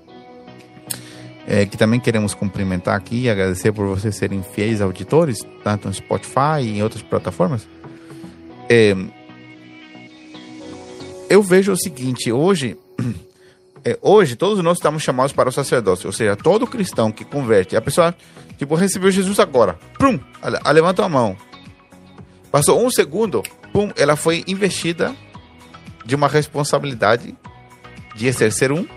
Eh, 1.45 1.65
que 1.65 1.77
também 1.77 1.99
queremos 1.99 2.33
cumprimentar 2.33 2.95
aqui 2.95 3.23
e 3.23 3.29
agradecer 3.29 3.73
por 3.73 3.85
vocês 3.85 4.15
serem 4.15 4.41
fiéis 4.41 4.79
auditores, 4.81 5.39
tanto 5.63 5.89
no 5.89 5.93
Spotify 5.93 6.61
e 6.61 6.77
em 6.77 6.83
outras 6.83 7.03
plataformas. 7.03 7.67
Eh, 8.69 8.95
eu 11.29 11.41
vejo 11.41 11.73
o 11.73 11.77
seguinte, 11.77 12.31
hoje 12.31 12.77
é, 13.83 13.97
hoje 14.01 14.35
todos 14.35 14.63
nós 14.63 14.77
estamos 14.77 15.03
chamados 15.03 15.33
para 15.33 15.49
o 15.49 15.51
sacerdócio, 15.51 16.07
ou 16.07 16.13
seja, 16.13 16.35
todo 16.35 16.65
cristão 16.65 17.11
que 17.11 17.25
converte, 17.25 17.75
a 17.75 17.81
pessoa, 17.81 18.15
tipo, 18.57 18.75
recebeu 18.75 19.11
Jesus 19.11 19.39
agora, 19.39 19.77
pum, 19.99 20.19
ela, 20.41 20.61
levantou 20.71 21.03
a 21.03 21.09
mão, 21.09 21.35
passou 22.51 22.85
um 22.85 22.89
segundo, 22.89 23.43
pum, 23.73 23.91
ela 23.97 24.15
foi 24.15 24.43
investida 24.47 25.13
de 26.05 26.15
uma 26.15 26.27
responsabilidade 26.27 27.35
de 28.15 28.27
exercer 28.27 28.71
um 28.71 28.87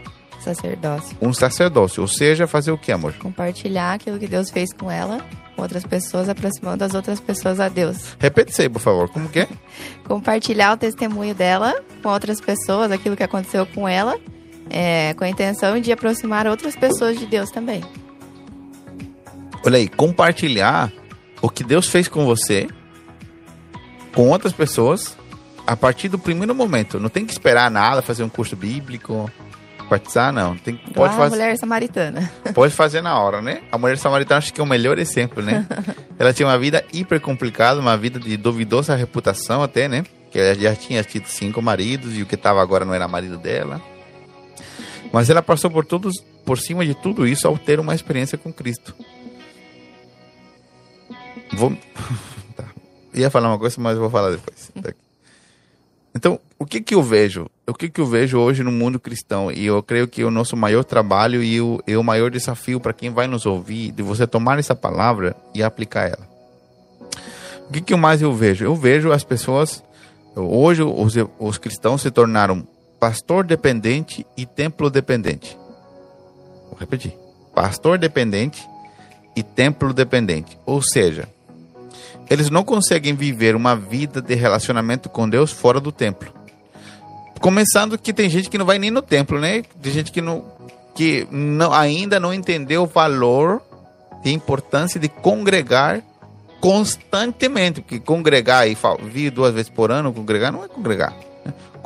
sacerdócio. 0.54 1.16
Um 1.20 1.32
sacerdócio, 1.32 2.02
ou 2.02 2.08
seja, 2.08 2.46
fazer 2.46 2.70
o 2.70 2.78
que, 2.78 2.92
amor? 2.92 3.12
Compartilhar 3.14 3.94
aquilo 3.94 4.18
que 4.18 4.26
Deus 4.26 4.50
fez 4.50 4.72
com 4.72 4.90
ela 4.90 5.24
com 5.56 5.62
outras 5.62 5.84
pessoas, 5.84 6.28
aproximando 6.28 6.84
as 6.84 6.94
outras 6.94 7.18
pessoas 7.18 7.58
a 7.58 7.68
Deus. 7.68 7.96
Repete 8.18 8.52
isso 8.52 8.60
aí, 8.60 8.68
por 8.68 8.80
favor. 8.80 9.08
Como 9.08 9.28
que 9.28 9.40
é? 9.40 9.48
Compartilhar 10.06 10.74
o 10.74 10.76
testemunho 10.76 11.34
dela 11.34 11.74
com 12.02 12.10
outras 12.10 12.40
pessoas, 12.40 12.92
aquilo 12.92 13.16
que 13.16 13.22
aconteceu 13.22 13.66
com 13.66 13.88
ela, 13.88 14.18
é, 14.68 15.14
com 15.14 15.24
a 15.24 15.28
intenção 15.28 15.80
de 15.80 15.90
aproximar 15.90 16.46
outras 16.46 16.76
pessoas 16.76 17.18
de 17.18 17.26
Deus 17.26 17.50
também. 17.50 17.82
Olha 19.64 19.78
aí, 19.78 19.88
compartilhar 19.88 20.92
o 21.40 21.48
que 21.48 21.64
Deus 21.64 21.88
fez 21.88 22.06
com 22.06 22.24
você, 22.24 22.68
com 24.14 24.28
outras 24.28 24.52
pessoas, 24.52 25.16
a 25.66 25.76
partir 25.76 26.08
do 26.08 26.18
primeiro 26.18 26.54
momento. 26.54 27.00
Não 27.00 27.08
tem 27.08 27.26
que 27.26 27.32
esperar 27.32 27.70
nada, 27.70 28.00
fazer 28.02 28.22
um 28.22 28.28
curso 28.28 28.54
bíblico, 28.54 29.30
batizar, 29.88 30.32
não. 30.32 30.56
Tem, 30.56 30.76
pode 30.76 31.14
fazer, 31.14 31.34
a 31.34 31.38
mulher 31.38 31.56
samaritana. 31.58 32.32
Pode 32.54 32.74
fazer 32.74 33.00
na 33.00 33.18
hora, 33.18 33.40
né? 33.40 33.62
A 33.70 33.78
mulher 33.78 33.98
samaritana 33.98 34.38
acho 34.38 34.52
que 34.52 34.60
é 34.60 34.64
o 34.64 34.66
melhor 34.66 34.98
exemplo, 34.98 35.42
né? 35.42 35.66
ela 36.18 36.32
tinha 36.32 36.46
uma 36.46 36.58
vida 36.58 36.84
hiper 36.92 37.20
complicada, 37.20 37.80
uma 37.80 37.96
vida 37.96 38.18
de 38.18 38.36
duvidosa 38.36 38.94
reputação 38.94 39.62
até, 39.62 39.88
né? 39.88 40.04
Que 40.30 40.38
ela 40.38 40.54
já 40.54 40.74
tinha 40.74 41.02
tido 41.02 41.26
cinco 41.26 41.62
maridos 41.62 42.16
e 42.16 42.22
o 42.22 42.26
que 42.26 42.34
estava 42.34 42.60
agora 42.60 42.84
não 42.84 42.94
era 42.94 43.06
marido 43.06 43.38
dela. 43.38 43.80
Mas 45.12 45.30
ela 45.30 45.42
passou 45.42 45.70
por 45.70 45.84
todos, 45.84 46.14
por 46.44 46.58
cima 46.58 46.84
de 46.84 46.94
tudo 46.94 47.26
isso 47.26 47.46
ao 47.46 47.56
ter 47.56 47.78
uma 47.80 47.94
experiência 47.94 48.36
com 48.36 48.52
Cristo. 48.52 48.94
Vou, 51.52 51.76
tá. 52.56 52.64
ia 53.14 53.30
falar 53.30 53.48
uma 53.48 53.58
coisa, 53.58 53.80
mas 53.80 53.96
vou 53.96 54.10
falar 54.10 54.30
depois. 54.30 54.70
Então, 56.14 56.40
o 56.58 56.66
que 56.66 56.80
que 56.80 56.94
eu 56.94 57.02
vejo? 57.02 57.48
O 57.68 57.74
que 57.74 57.88
que 57.88 58.00
eu 58.00 58.06
vejo 58.06 58.38
hoje 58.38 58.62
no 58.62 58.70
mundo 58.70 59.00
cristão? 59.00 59.50
E 59.50 59.66
eu 59.66 59.82
creio 59.82 60.06
que 60.06 60.22
o 60.22 60.30
nosso 60.30 60.56
maior 60.56 60.84
trabalho 60.84 61.42
e 61.42 61.60
o, 61.60 61.82
e 61.84 61.96
o 61.96 62.04
maior 62.04 62.30
desafio 62.30 62.78
para 62.78 62.92
quem 62.92 63.10
vai 63.10 63.26
nos 63.26 63.44
ouvir, 63.44 63.90
de 63.90 64.04
você 64.04 64.24
tomar 64.24 64.56
essa 64.60 64.74
palavra 64.74 65.34
e 65.52 65.64
aplicar 65.64 66.06
ela. 66.06 66.28
O 67.68 67.72
que 67.72 67.80
que 67.80 67.96
mais 67.96 68.22
eu 68.22 68.32
vejo? 68.32 68.64
Eu 68.64 68.76
vejo 68.76 69.10
as 69.10 69.24
pessoas, 69.24 69.82
hoje 70.36 70.84
os, 70.84 71.14
os 71.40 71.58
cristãos 71.58 72.02
se 72.02 72.10
tornaram 72.12 72.64
pastor 73.00 73.44
dependente 73.44 74.24
e 74.36 74.46
templo 74.46 74.88
dependente. 74.88 75.58
Vou 76.68 76.78
repetir. 76.78 77.16
Pastor 77.52 77.98
dependente 77.98 78.64
e 79.34 79.42
templo 79.42 79.92
dependente. 79.92 80.56
Ou 80.64 80.80
seja, 80.80 81.28
eles 82.30 82.48
não 82.48 82.62
conseguem 82.62 83.16
viver 83.16 83.56
uma 83.56 83.74
vida 83.74 84.22
de 84.22 84.36
relacionamento 84.36 85.08
com 85.08 85.28
Deus 85.28 85.50
fora 85.50 85.80
do 85.80 85.90
templo. 85.90 86.35
Começando 87.40 87.98
que 87.98 88.12
tem 88.12 88.28
gente 88.28 88.48
que 88.48 88.58
não 88.58 88.66
vai 88.66 88.78
nem 88.78 88.90
no 88.90 89.02
templo, 89.02 89.38
né? 89.38 89.62
Tem 89.80 89.92
gente 89.92 90.12
que 90.12 90.20
não 90.20 90.56
que 90.94 91.28
não, 91.30 91.74
ainda 91.74 92.18
não 92.18 92.32
entendeu 92.32 92.84
o 92.84 92.86
valor 92.86 93.60
e 94.24 94.32
importância 94.32 94.98
de 94.98 95.10
congregar 95.10 96.02
constantemente, 96.58 97.82
porque 97.82 98.00
congregar 98.00 98.66
e 98.66 98.74
vir 99.02 99.30
duas 99.30 99.52
vezes 99.52 99.68
por 99.68 99.90
ano, 99.92 100.10
congregar 100.10 100.50
não 100.50 100.64
é 100.64 100.68
congregar 100.68 101.14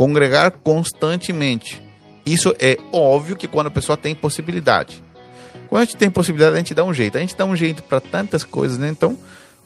congregar 0.00 0.50
constantemente. 0.50 1.83
Isso 2.25 2.57
é 2.59 2.78
óbvio 2.90 3.37
que 3.37 3.47
quando 3.47 3.66
a 3.66 3.71
pessoa 3.71 3.99
tem 3.99 4.14
possibilidade. 4.14 5.04
Quando 5.69 5.83
a 5.83 5.85
gente 5.85 5.99
tem 5.99 6.11
possibilidade, 6.11 6.54
a 6.54 6.59
gente 6.59 6.73
dá 6.73 6.83
um 6.83 6.95
jeito. 6.95 7.19
A 7.19 7.21
gente 7.21 7.37
dá 7.37 7.45
um 7.45 7.54
jeito 7.54 7.83
para 7.83 8.00
tantas 8.00 8.42
coisas, 8.42 8.78
né? 8.78 8.88
Então, 8.88 9.19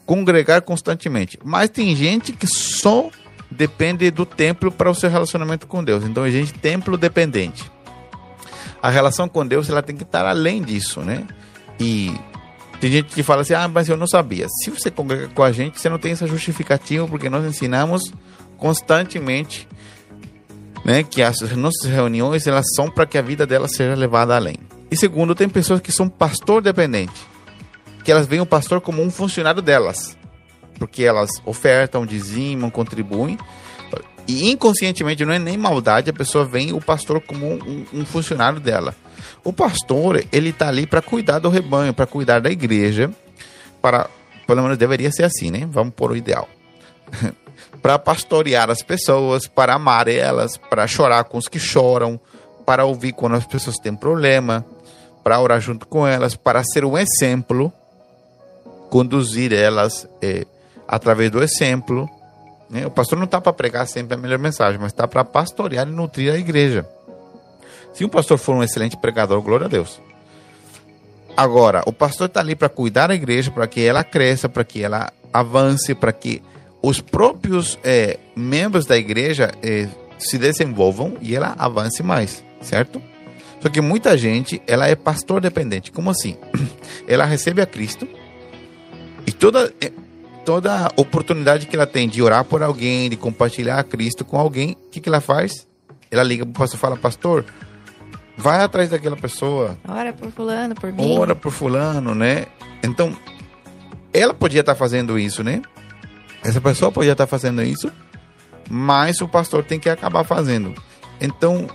congregar 0.04 0.62
constantemente. 0.62 1.38
Mas 1.44 1.70
tem 1.70 1.94
gente 1.94 2.32
que 2.32 2.48
só 2.48 3.10
depende 3.56 4.10
do 4.10 4.26
templo 4.26 4.70
para 4.70 4.90
o 4.90 4.94
seu 4.94 5.10
relacionamento 5.10 5.66
com 5.66 5.82
Deus. 5.82 6.04
Então, 6.04 6.22
a 6.22 6.30
gente 6.30 6.52
templo 6.52 6.96
dependente. 6.96 7.70
A 8.82 8.90
relação 8.90 9.28
com 9.28 9.46
Deus 9.46 9.70
ela 9.70 9.82
tem 9.82 9.96
que 9.96 10.02
estar 10.02 10.26
além 10.26 10.62
disso, 10.62 11.00
né? 11.00 11.26
E 11.80 12.14
tem 12.80 12.90
gente 12.90 13.14
que 13.14 13.22
fala 13.22 13.42
assim: 13.42 13.54
"Ah, 13.54 13.66
mas 13.66 13.88
eu 13.88 13.96
não 13.96 14.06
sabia". 14.06 14.46
Se 14.48 14.70
você 14.70 14.90
congrega 14.90 15.28
com 15.28 15.42
a 15.42 15.50
gente, 15.50 15.80
você 15.80 15.88
não 15.88 15.98
tem 15.98 16.12
essa 16.12 16.26
justificativa 16.26 17.08
porque 17.08 17.30
nós 17.30 17.44
ensinamos 17.46 18.12
constantemente 18.58 19.66
né, 20.84 21.02
que 21.02 21.22
as 21.22 21.40
nossas 21.56 21.90
reuniões 21.90 22.46
elas 22.46 22.66
são 22.76 22.90
para 22.90 23.06
que 23.06 23.16
a 23.16 23.22
vida 23.22 23.46
delas 23.46 23.74
seja 23.74 23.94
levada 23.94 24.36
além. 24.36 24.56
E 24.90 24.96
segundo, 24.96 25.34
tem 25.34 25.48
pessoas 25.48 25.80
que 25.80 25.90
são 25.90 26.08
pastor 26.08 26.60
dependente, 26.60 27.14
que 28.04 28.12
elas 28.12 28.26
veem 28.26 28.42
o 28.42 28.46
pastor 28.46 28.80
como 28.80 29.02
um 29.02 29.10
funcionário 29.10 29.62
delas, 29.62 30.16
porque 30.84 31.02
elas 31.02 31.30
ofertam, 31.46 32.04
dizimam, 32.04 32.68
contribuem, 32.68 33.38
e 34.28 34.50
inconscientemente 34.50 35.24
não 35.24 35.32
é 35.32 35.38
nem 35.38 35.56
maldade, 35.56 36.10
a 36.10 36.12
pessoa 36.12 36.44
vê 36.44 36.74
o 36.74 36.80
pastor 36.80 37.22
como 37.22 37.46
um, 37.46 37.86
um 37.90 38.04
funcionário 38.04 38.60
dela. 38.60 38.94
O 39.42 39.50
pastor, 39.50 40.22
ele 40.30 40.50
está 40.50 40.68
ali 40.68 40.86
para 40.86 41.00
cuidar 41.00 41.38
do 41.38 41.48
rebanho, 41.48 41.94
para 41.94 42.06
cuidar 42.06 42.38
da 42.42 42.50
igreja, 42.50 43.10
para, 43.80 44.10
pelo 44.46 44.62
menos 44.62 44.76
deveria 44.76 45.10
ser 45.10 45.24
assim, 45.24 45.50
né? 45.50 45.66
Vamos 45.70 45.94
por 45.94 46.12
o 46.12 46.16
ideal. 46.16 46.46
para 47.80 47.98
pastorear 47.98 48.70
as 48.70 48.82
pessoas, 48.82 49.46
para 49.46 49.74
amar 49.74 50.06
elas, 50.06 50.58
para 50.58 50.86
chorar 50.86 51.24
com 51.24 51.38
os 51.38 51.48
que 51.48 51.58
choram, 51.58 52.20
para 52.66 52.84
ouvir 52.84 53.12
quando 53.12 53.36
as 53.36 53.46
pessoas 53.46 53.76
têm 53.76 53.96
problema, 53.96 54.66
para 55.22 55.40
orar 55.40 55.62
junto 55.62 55.86
com 55.86 56.06
elas, 56.06 56.36
para 56.36 56.62
ser 56.62 56.84
um 56.84 56.98
exemplo, 56.98 57.72
conduzir 58.94 59.52
elas 59.52 60.08
é, 60.22 60.46
através 60.86 61.30
do 61.30 61.42
exemplo. 61.42 62.08
Né? 62.68 62.86
O 62.86 62.90
pastor 62.90 63.18
não 63.18 63.24
está 63.24 63.40
para 63.40 63.52
pregar 63.52 63.86
sempre 63.86 64.14
a 64.14 64.16
melhor 64.16 64.38
mensagem, 64.38 64.78
mas 64.80 64.92
está 64.92 65.06
para 65.06 65.24
pastorear 65.24 65.86
e 65.86 65.90
nutrir 65.90 66.32
a 66.32 66.38
igreja. 66.38 66.88
Se 67.92 68.04
um 68.04 68.08
pastor 68.08 68.38
for 68.38 68.56
um 68.56 68.62
excelente 68.62 68.96
pregador, 68.96 69.40
glória 69.40 69.66
a 69.66 69.68
Deus. 69.68 70.00
Agora, 71.36 71.82
o 71.86 71.92
pastor 71.92 72.26
está 72.26 72.40
ali 72.40 72.54
para 72.54 72.68
cuidar 72.68 73.08
da 73.08 73.14
igreja, 73.14 73.50
para 73.50 73.66
que 73.66 73.80
ela 73.84 74.04
cresça, 74.04 74.48
para 74.48 74.64
que 74.64 74.82
ela 74.82 75.12
avance, 75.32 75.94
para 75.94 76.12
que 76.12 76.42
os 76.80 77.00
próprios 77.00 77.78
é, 77.82 78.18
membros 78.36 78.86
da 78.86 78.96
igreja 78.96 79.52
é, 79.62 79.88
se 80.18 80.38
desenvolvam 80.38 81.16
e 81.20 81.34
ela 81.34 81.54
avance 81.58 82.02
mais, 82.02 82.44
certo? 82.60 83.02
Só 83.60 83.68
que 83.68 83.80
muita 83.80 84.16
gente, 84.18 84.60
ela 84.66 84.86
é 84.86 84.94
pastor 84.94 85.40
dependente. 85.40 85.90
Como 85.90 86.10
assim? 86.10 86.36
Ela 87.08 87.24
recebe 87.24 87.62
a 87.62 87.66
Cristo 87.66 88.06
e 89.26 89.32
toda 89.32 89.72
é, 89.80 89.90
toda 90.44 90.92
oportunidade 90.96 91.66
que 91.66 91.74
ela 91.74 91.86
tem 91.86 92.08
de 92.08 92.22
orar 92.22 92.44
por 92.44 92.62
alguém, 92.62 93.08
de 93.08 93.16
compartilhar 93.16 93.78
a 93.78 93.84
Cristo 93.84 94.24
com 94.24 94.38
alguém, 94.38 94.76
o 94.86 94.90
que, 94.90 95.00
que 95.00 95.08
ela 95.08 95.20
faz? 95.20 95.66
Ela 96.10 96.22
liga 96.22 96.44
para 96.44 96.50
o 96.50 96.54
pastor 96.54 96.78
e 96.78 96.80
fala, 96.80 96.96
pastor, 96.96 97.44
vai 98.36 98.62
atrás 98.62 98.90
daquela 98.90 99.16
pessoa. 99.16 99.78
Ora 99.88 100.12
por 100.12 100.30
fulano, 100.30 100.74
por 100.74 100.92
mim. 100.92 101.18
Ora 101.18 101.34
por 101.34 101.50
fulano, 101.50 102.14
né? 102.14 102.46
Então, 102.82 103.16
ela 104.12 104.34
podia 104.34 104.60
estar 104.60 104.74
fazendo 104.74 105.18
isso, 105.18 105.42
né? 105.42 105.62
Essa 106.42 106.60
pessoa 106.60 106.92
podia 106.92 107.12
estar 107.12 107.26
fazendo 107.26 107.62
isso, 107.62 107.90
mas 108.68 109.20
o 109.20 109.28
pastor 109.28 109.64
tem 109.64 109.80
que 109.80 109.88
acabar 109.88 110.24
fazendo. 110.24 110.74
Então, 111.20 111.66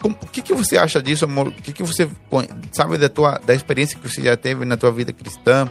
como, 0.00 0.16
o 0.20 0.26
que, 0.26 0.42
que 0.42 0.52
você 0.52 0.76
acha 0.76 1.00
disso, 1.00 1.24
amor? 1.24 1.48
O 1.48 1.52
que, 1.52 1.72
que 1.72 1.82
você 1.82 2.10
sabe 2.72 2.98
da 2.98 3.08
tua 3.08 3.38
da 3.38 3.54
experiência 3.54 3.98
que 3.98 4.08
você 4.08 4.22
já 4.22 4.36
teve 4.36 4.64
na 4.64 4.76
tua 4.76 4.90
vida 4.90 5.12
cristã? 5.12 5.70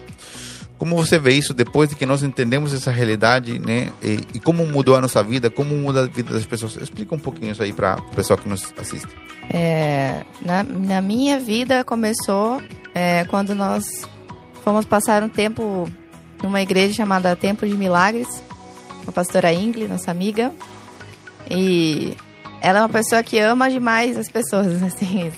Como 0.80 0.96
você 0.96 1.20
vê 1.20 1.34
isso 1.34 1.54
depois 1.54 1.90
de 1.90 1.96
que 1.96 2.06
nós 2.06 2.24
entendemos 2.24 2.74
essa 2.74 2.90
realidade, 2.90 3.60
né? 3.60 3.90
E, 4.02 4.20
e 4.36 4.40
como 4.40 4.66
mudou 4.66 4.96
a 4.96 5.02
nossa 5.02 5.22
vida, 5.22 5.50
como 5.50 5.76
muda 5.76 6.06
a 6.06 6.08
vida 6.08 6.34
das 6.34 6.46
pessoas? 6.46 6.78
Explica 6.78 7.14
um 7.14 7.20
pouquinho 7.20 7.52
isso 7.52 7.62
aí 7.62 7.74
para 7.74 7.98
o 7.98 8.16
pessoal 8.16 8.40
que 8.40 8.48
nos 8.48 8.74
assiste. 8.78 9.10
É, 9.50 10.24
na, 10.42 10.64
na 10.64 11.02
minha 11.02 11.38
vida 11.38 11.84
começou 11.84 12.62
é, 12.96 13.26
quando 13.26 13.54
nós 13.54 14.08
fomos 14.64 14.86
passar 14.86 15.22
um 15.22 15.28
tempo 15.28 15.92
numa 16.42 16.62
igreja 16.62 16.94
chamada 16.94 17.36
Templo 17.36 17.68
de 17.68 17.76
Milagres, 17.76 18.42
com 19.04 19.10
a 19.10 19.14
pastora 19.14 19.52
Ingrid, 19.52 19.90
nossa 19.90 20.10
amiga. 20.10 20.54
E 21.52 22.16
ela 22.62 22.80
é 22.80 22.82
uma 22.84 22.90
pessoa 22.90 23.22
que 23.22 23.38
ama 23.38 23.70
demais 23.70 24.18
as 24.18 24.30
pessoas, 24.30 24.80
assim. 24.82 25.30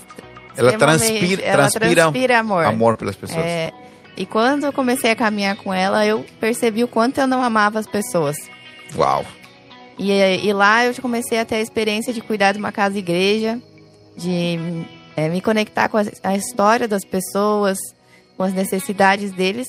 Ela 0.56 0.78
transpira, 0.78 1.42
ela 1.42 1.68
transpira, 1.70 2.04
transpira 2.04 2.40
amor. 2.40 2.66
amor 2.66 2.98
pelas 2.98 3.16
pessoas. 3.16 3.44
É, 3.44 3.72
e 4.16 4.26
quando 4.26 4.66
eu 4.66 4.74
comecei 4.74 5.12
a 5.12 5.16
caminhar 5.16 5.56
com 5.56 5.74
ela, 5.74 6.06
eu 6.06 6.26
percebi 6.40 6.84
o 6.84 6.88
quanto 6.88 7.20
eu 7.20 7.28
não 7.28 7.42
amava 7.42 7.80
as 7.80 7.88
pessoas. 7.88 8.38
Uau! 8.96 9.26
E, 9.98 10.12
e 10.12 10.54
lá 10.54 10.86
eu 10.86 10.94
comecei 11.02 11.40
a 11.40 11.46
ter 11.46 11.56
a 11.56 11.62
experiência 11.62 12.14
de 12.14 12.22
cuidar 12.22 12.54
de 12.54 12.60
uma 12.60 12.72
casa 12.72 12.98
igreja, 12.98 13.62
de 14.18 14.58
é, 15.16 15.30
me 15.30 15.42
conectar 15.42 15.90
com 15.90 15.98
a, 15.98 16.04
a 16.24 16.36
história 16.36 16.88
das 16.88 17.06
pessoas, 17.06 17.78
com 18.36 18.44
as 18.44 18.54
necessidades 18.54 19.32
deles. 19.32 19.68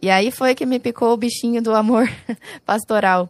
E 0.00 0.10
aí 0.10 0.30
foi 0.30 0.54
que 0.54 0.66
me 0.66 0.78
picou 0.78 1.12
o 1.12 1.16
bichinho 1.16 1.62
do 1.62 1.74
amor 1.74 2.08
pastoral. 2.66 3.28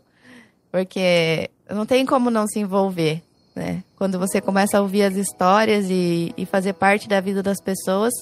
Porque 0.71 1.51
não 1.69 1.85
tem 1.85 2.07
como 2.07 2.31
não 2.31 2.47
se 2.47 2.59
envolver, 2.59 3.23
né? 3.55 3.83
Quando 3.97 4.19
você 4.19 4.41
começa 4.41 4.79
a 4.79 4.81
ouvir 4.81 5.03
as 5.03 5.15
histórias 5.17 5.87
e, 5.91 6.33
e 6.37 6.47
fazer 6.47 6.73
parte 6.73 7.09
da 7.09 7.21
vida 7.21 7.43
das 7.43 7.61
pessoas, 7.61 8.13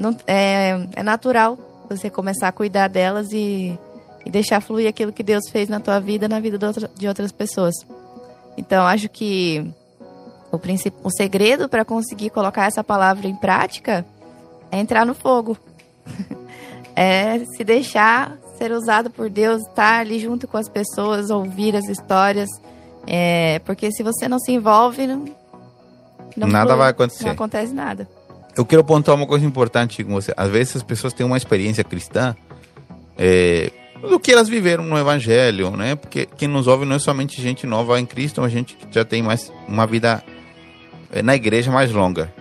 não, 0.00 0.16
é, 0.26 0.88
é 0.96 1.02
natural 1.02 1.58
você 1.88 2.08
começar 2.08 2.48
a 2.48 2.52
cuidar 2.52 2.88
delas 2.88 3.32
e, 3.32 3.78
e 4.24 4.30
deixar 4.30 4.60
fluir 4.60 4.88
aquilo 4.88 5.12
que 5.12 5.22
Deus 5.22 5.48
fez 5.50 5.68
na 5.68 5.78
tua 5.78 6.00
vida, 6.00 6.26
na 6.26 6.40
vida 6.40 6.56
de, 6.56 6.64
outra, 6.64 6.90
de 6.96 7.06
outras 7.06 7.30
pessoas. 7.32 7.74
Então, 8.56 8.86
acho 8.86 9.08
que 9.08 9.70
o, 10.50 10.58
o 11.04 11.10
segredo 11.10 11.68
para 11.68 11.84
conseguir 11.84 12.30
colocar 12.30 12.66
essa 12.66 12.82
palavra 12.82 13.26
em 13.26 13.36
prática 13.36 14.06
é 14.70 14.78
entrar 14.78 15.04
no 15.04 15.14
fogo. 15.14 15.58
é 16.96 17.44
se 17.56 17.62
deixar 17.62 18.38
ser 18.56 18.72
usado 18.72 19.10
por 19.10 19.28
Deus, 19.28 19.62
estar 19.68 20.00
ali 20.00 20.18
junto 20.18 20.48
com 20.48 20.56
as 20.56 20.68
pessoas, 20.68 21.28
ouvir 21.28 21.76
as 21.76 21.88
histórias. 21.88 22.48
É, 23.06 23.58
porque 23.60 23.90
se 23.92 24.02
você 24.02 24.28
não 24.28 24.38
se 24.38 24.52
envolve, 24.52 25.06
não, 25.06 25.24
não 26.36 26.48
nada 26.48 26.68
flui, 26.68 26.78
vai 26.78 26.90
acontecer. 26.90 27.24
Não 27.24 27.32
acontece 27.32 27.74
nada 27.74 28.08
eu 28.56 28.64
quero 28.64 28.84
pontuar 28.84 29.16
uma 29.16 29.26
coisa 29.26 29.44
importante 29.44 30.02
com 30.02 30.12
você. 30.12 30.32
Às 30.36 30.50
vezes 30.50 30.76
as 30.76 30.82
pessoas 30.82 31.12
têm 31.12 31.24
uma 31.24 31.36
experiência 31.36 31.84
cristã 31.84 32.34
é, 33.16 33.70
do 34.00 34.18
que 34.18 34.32
elas 34.32 34.48
viveram 34.48 34.84
no 34.84 34.98
Evangelho, 34.98 35.76
né? 35.76 35.94
Porque 35.94 36.26
quem 36.36 36.48
nos 36.48 36.66
ouve 36.66 36.84
não 36.84 36.96
é 36.96 36.98
somente 36.98 37.40
gente 37.40 37.66
nova 37.66 38.00
em 38.00 38.06
Cristo, 38.06 38.40
mas 38.40 38.52
gente 38.52 38.76
que 38.76 38.86
já 38.90 39.04
tem 39.04 39.22
mais 39.22 39.52
uma 39.68 39.86
vida 39.86 40.22
é, 41.12 41.22
na 41.22 41.34
igreja 41.34 41.70
mais 41.70 41.92
longa. 41.92 42.32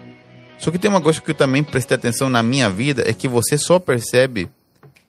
Só 0.57 0.71
que 0.71 0.77
tem 0.77 0.89
uma 0.89 1.01
coisa 1.01 1.21
que 1.21 1.31
eu 1.31 1.35
também 1.35 1.63
prestei 1.63 1.95
atenção 1.95 2.29
na 2.29 2.43
minha 2.43 2.69
vida 2.69 3.03
é 3.05 3.13
que 3.13 3.27
você 3.27 3.57
só 3.57 3.79
percebe 3.79 4.49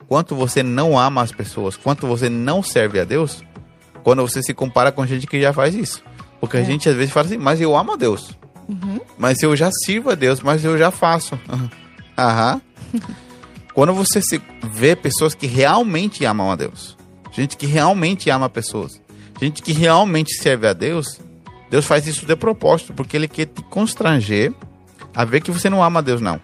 quanto 0.08 0.34
você 0.34 0.62
não 0.62 0.98
ama 0.98 1.22
as 1.22 1.32
pessoas, 1.32 1.76
quanto 1.76 2.06
você 2.06 2.28
não 2.28 2.62
serve 2.62 3.00
a 3.00 3.04
Deus, 3.04 3.42
quando 4.02 4.22
você 4.22 4.42
se 4.42 4.54
compara 4.54 4.92
com 4.92 5.06
gente 5.06 5.26
que 5.26 5.40
já 5.40 5.52
faz 5.52 5.74
isso. 5.74 6.02
Porque 6.40 6.56
é. 6.56 6.60
a 6.60 6.64
gente 6.64 6.88
às 6.88 6.96
vezes 6.96 7.12
fala 7.12 7.26
assim, 7.26 7.38
mas 7.38 7.60
eu 7.60 7.76
amo 7.76 7.92
a 7.92 7.96
Deus. 7.96 8.36
Uhum. 8.70 9.00
Mas 9.18 9.42
eu 9.42 9.56
já 9.56 9.70
sirvo 9.84 10.10
a 10.10 10.14
Deus, 10.14 10.40
mas 10.40 10.64
eu 10.64 10.78
já 10.78 10.90
faço. 10.90 11.38
Aham. 12.16 12.60
Quando 13.74 13.94
você 13.94 14.20
se 14.20 14.40
vê 14.62 14.94
pessoas 14.94 15.34
que 15.34 15.46
realmente 15.46 16.24
amam 16.24 16.50
a 16.50 16.56
Deus, 16.56 16.96
gente 17.32 17.56
que 17.56 17.66
realmente 17.66 18.28
ama 18.28 18.48
pessoas, 18.48 19.00
gente 19.40 19.62
que 19.62 19.72
realmente 19.72 20.34
serve 20.34 20.66
a 20.66 20.72
Deus, 20.72 21.20
Deus 21.70 21.86
faz 21.86 22.06
isso 22.06 22.26
de 22.26 22.36
propósito, 22.36 22.92
porque 22.92 23.16
Ele 23.16 23.28
quer 23.28 23.46
te 23.46 23.62
constranger 23.62 24.52
a 25.14 25.24
ver 25.24 25.40
que 25.40 25.52
você 25.52 25.70
não 25.70 25.82
ama 25.82 26.00
a 26.00 26.02
Deus, 26.02 26.20
não. 26.20 26.40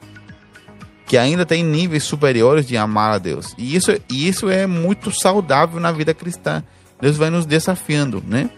Que 1.04 1.18
ainda 1.18 1.44
tem 1.44 1.64
níveis 1.64 2.04
superiores 2.04 2.66
de 2.66 2.76
amar 2.76 3.12
a 3.12 3.18
Deus. 3.18 3.54
E 3.58 3.74
isso, 3.74 3.92
e 4.08 4.28
isso 4.28 4.48
é 4.48 4.66
muito 4.66 5.10
saudável 5.10 5.80
na 5.80 5.92
vida 5.92 6.14
cristã. 6.14 6.62
Deus 7.00 7.16
vai 7.16 7.28
nos 7.28 7.44
desafiando, 7.44 8.22
né? 8.26 8.50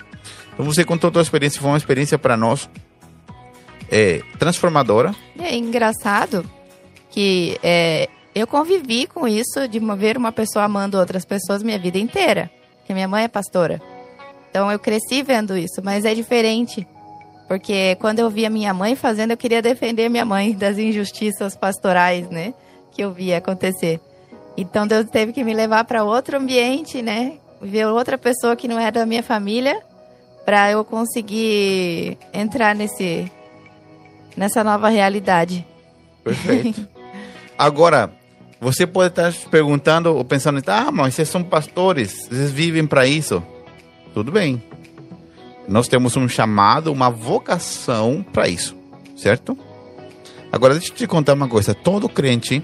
Então 0.52 0.64
você 0.64 0.84
contou 0.84 1.08
a 1.08 1.10
tua 1.10 1.22
experiência, 1.22 1.60
foi 1.60 1.70
uma 1.70 1.78
experiência 1.78 2.18
para 2.18 2.36
nós 2.36 2.68
é, 3.90 4.22
transformadora. 4.38 5.14
É 5.38 5.56
engraçado 5.56 6.48
que 7.10 7.58
é, 7.62 8.08
eu 8.34 8.46
convivi 8.46 9.06
com 9.06 9.26
isso 9.26 9.66
de 9.66 9.78
ver 9.96 10.16
uma 10.16 10.32
pessoa 10.32 10.64
amando 10.64 10.98
outras 10.98 11.24
pessoas 11.24 11.62
minha 11.62 11.78
vida 11.78 11.98
inteira. 11.98 12.50
Que 12.86 12.94
minha 12.94 13.08
mãe 13.08 13.24
é 13.24 13.28
pastora. 13.28 13.80
Então 14.50 14.70
eu 14.70 14.78
cresci 14.78 15.22
vendo 15.22 15.56
isso, 15.56 15.82
mas 15.82 16.04
é 16.04 16.14
diferente. 16.14 16.86
Porque 17.46 17.96
quando 17.96 18.18
eu 18.18 18.30
via 18.30 18.50
minha 18.50 18.74
mãe 18.74 18.94
fazendo, 18.94 19.30
eu 19.30 19.36
queria 19.36 19.62
defender 19.62 20.08
minha 20.08 20.24
mãe 20.24 20.52
das 20.52 20.78
injustiças 20.78 21.56
pastorais, 21.56 22.28
né? 22.30 22.52
Que 22.92 23.02
eu 23.02 23.12
via 23.12 23.38
acontecer. 23.38 24.00
Então 24.56 24.86
Deus 24.86 25.06
teve 25.10 25.32
que 25.32 25.44
me 25.44 25.54
levar 25.54 25.84
para 25.84 26.04
outro 26.04 26.36
ambiente, 26.36 27.00
né? 27.00 27.38
Ver 27.60 27.86
outra 27.86 28.18
pessoa 28.18 28.54
que 28.54 28.68
não 28.68 28.78
era 28.78 29.00
da 29.00 29.06
minha 29.06 29.22
família, 29.22 29.82
para 30.44 30.70
eu 30.70 30.84
conseguir 30.84 32.18
entrar 32.32 32.74
nesse 32.74 33.30
nessa 34.38 34.62
nova 34.62 34.88
realidade. 34.88 35.66
Perfeito. 36.22 36.88
Agora, 37.58 38.12
você 38.60 38.86
pode 38.86 39.10
estar 39.10 39.32
se 39.32 39.46
perguntando 39.48 40.14
ou 40.14 40.24
pensando, 40.24 40.62
ah, 40.68 40.90
mas 40.92 41.14
vocês 41.14 41.28
são 41.28 41.42
pastores, 41.42 42.28
vocês 42.28 42.50
vivem 42.50 42.86
para 42.86 43.06
isso. 43.06 43.42
Tudo 44.14 44.30
bem. 44.30 44.62
Nós 45.66 45.88
temos 45.88 46.16
um 46.16 46.28
chamado, 46.28 46.92
uma 46.92 47.10
vocação 47.10 48.24
para 48.32 48.48
isso, 48.48 48.74
certo? 49.16 49.58
Agora, 50.50 50.74
deixa 50.74 50.92
eu 50.92 50.96
te 50.96 51.06
contar 51.06 51.34
uma 51.34 51.48
coisa. 51.48 51.74
Todo 51.74 52.08
crente 52.08 52.62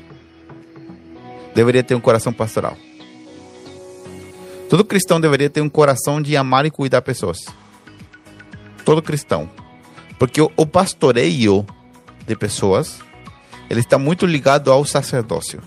deveria 1.54 1.82
ter 1.82 1.94
um 1.94 2.00
coração 2.00 2.32
pastoral. 2.32 2.76
Todo 4.70 4.84
cristão 4.84 5.20
deveria 5.20 5.50
ter 5.50 5.60
um 5.60 5.68
coração 5.68 6.22
de 6.22 6.36
amar 6.36 6.64
e 6.64 6.70
cuidar 6.70 7.02
pessoas. 7.02 7.38
Todo 8.84 9.02
cristão. 9.02 9.50
Porque 10.18 10.40
o, 10.40 10.50
o 10.56 10.66
pastoreio 10.66 11.66
de 12.26 12.36
pessoas, 12.36 13.00
ele 13.68 13.80
está 13.80 13.98
muito 13.98 14.26
ligado 14.26 14.70
ao 14.70 14.84
sacerdócio. 14.84 15.60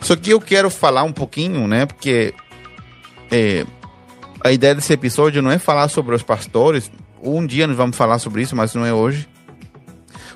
Só 0.00 0.14
que 0.14 0.30
eu 0.30 0.40
quero 0.40 0.70
falar 0.70 1.02
um 1.02 1.12
pouquinho, 1.12 1.66
né? 1.66 1.84
Porque 1.86 2.32
é, 3.30 3.66
a 4.42 4.52
ideia 4.52 4.74
desse 4.74 4.92
episódio 4.92 5.42
não 5.42 5.50
é 5.50 5.58
falar 5.58 5.88
sobre 5.88 6.14
os 6.14 6.22
pastores. 6.22 6.90
Um 7.20 7.44
dia 7.44 7.66
nós 7.66 7.76
vamos 7.76 7.96
falar 7.96 8.18
sobre 8.20 8.42
isso, 8.42 8.54
mas 8.54 8.74
não 8.74 8.86
é 8.86 8.92
hoje. 8.92 9.28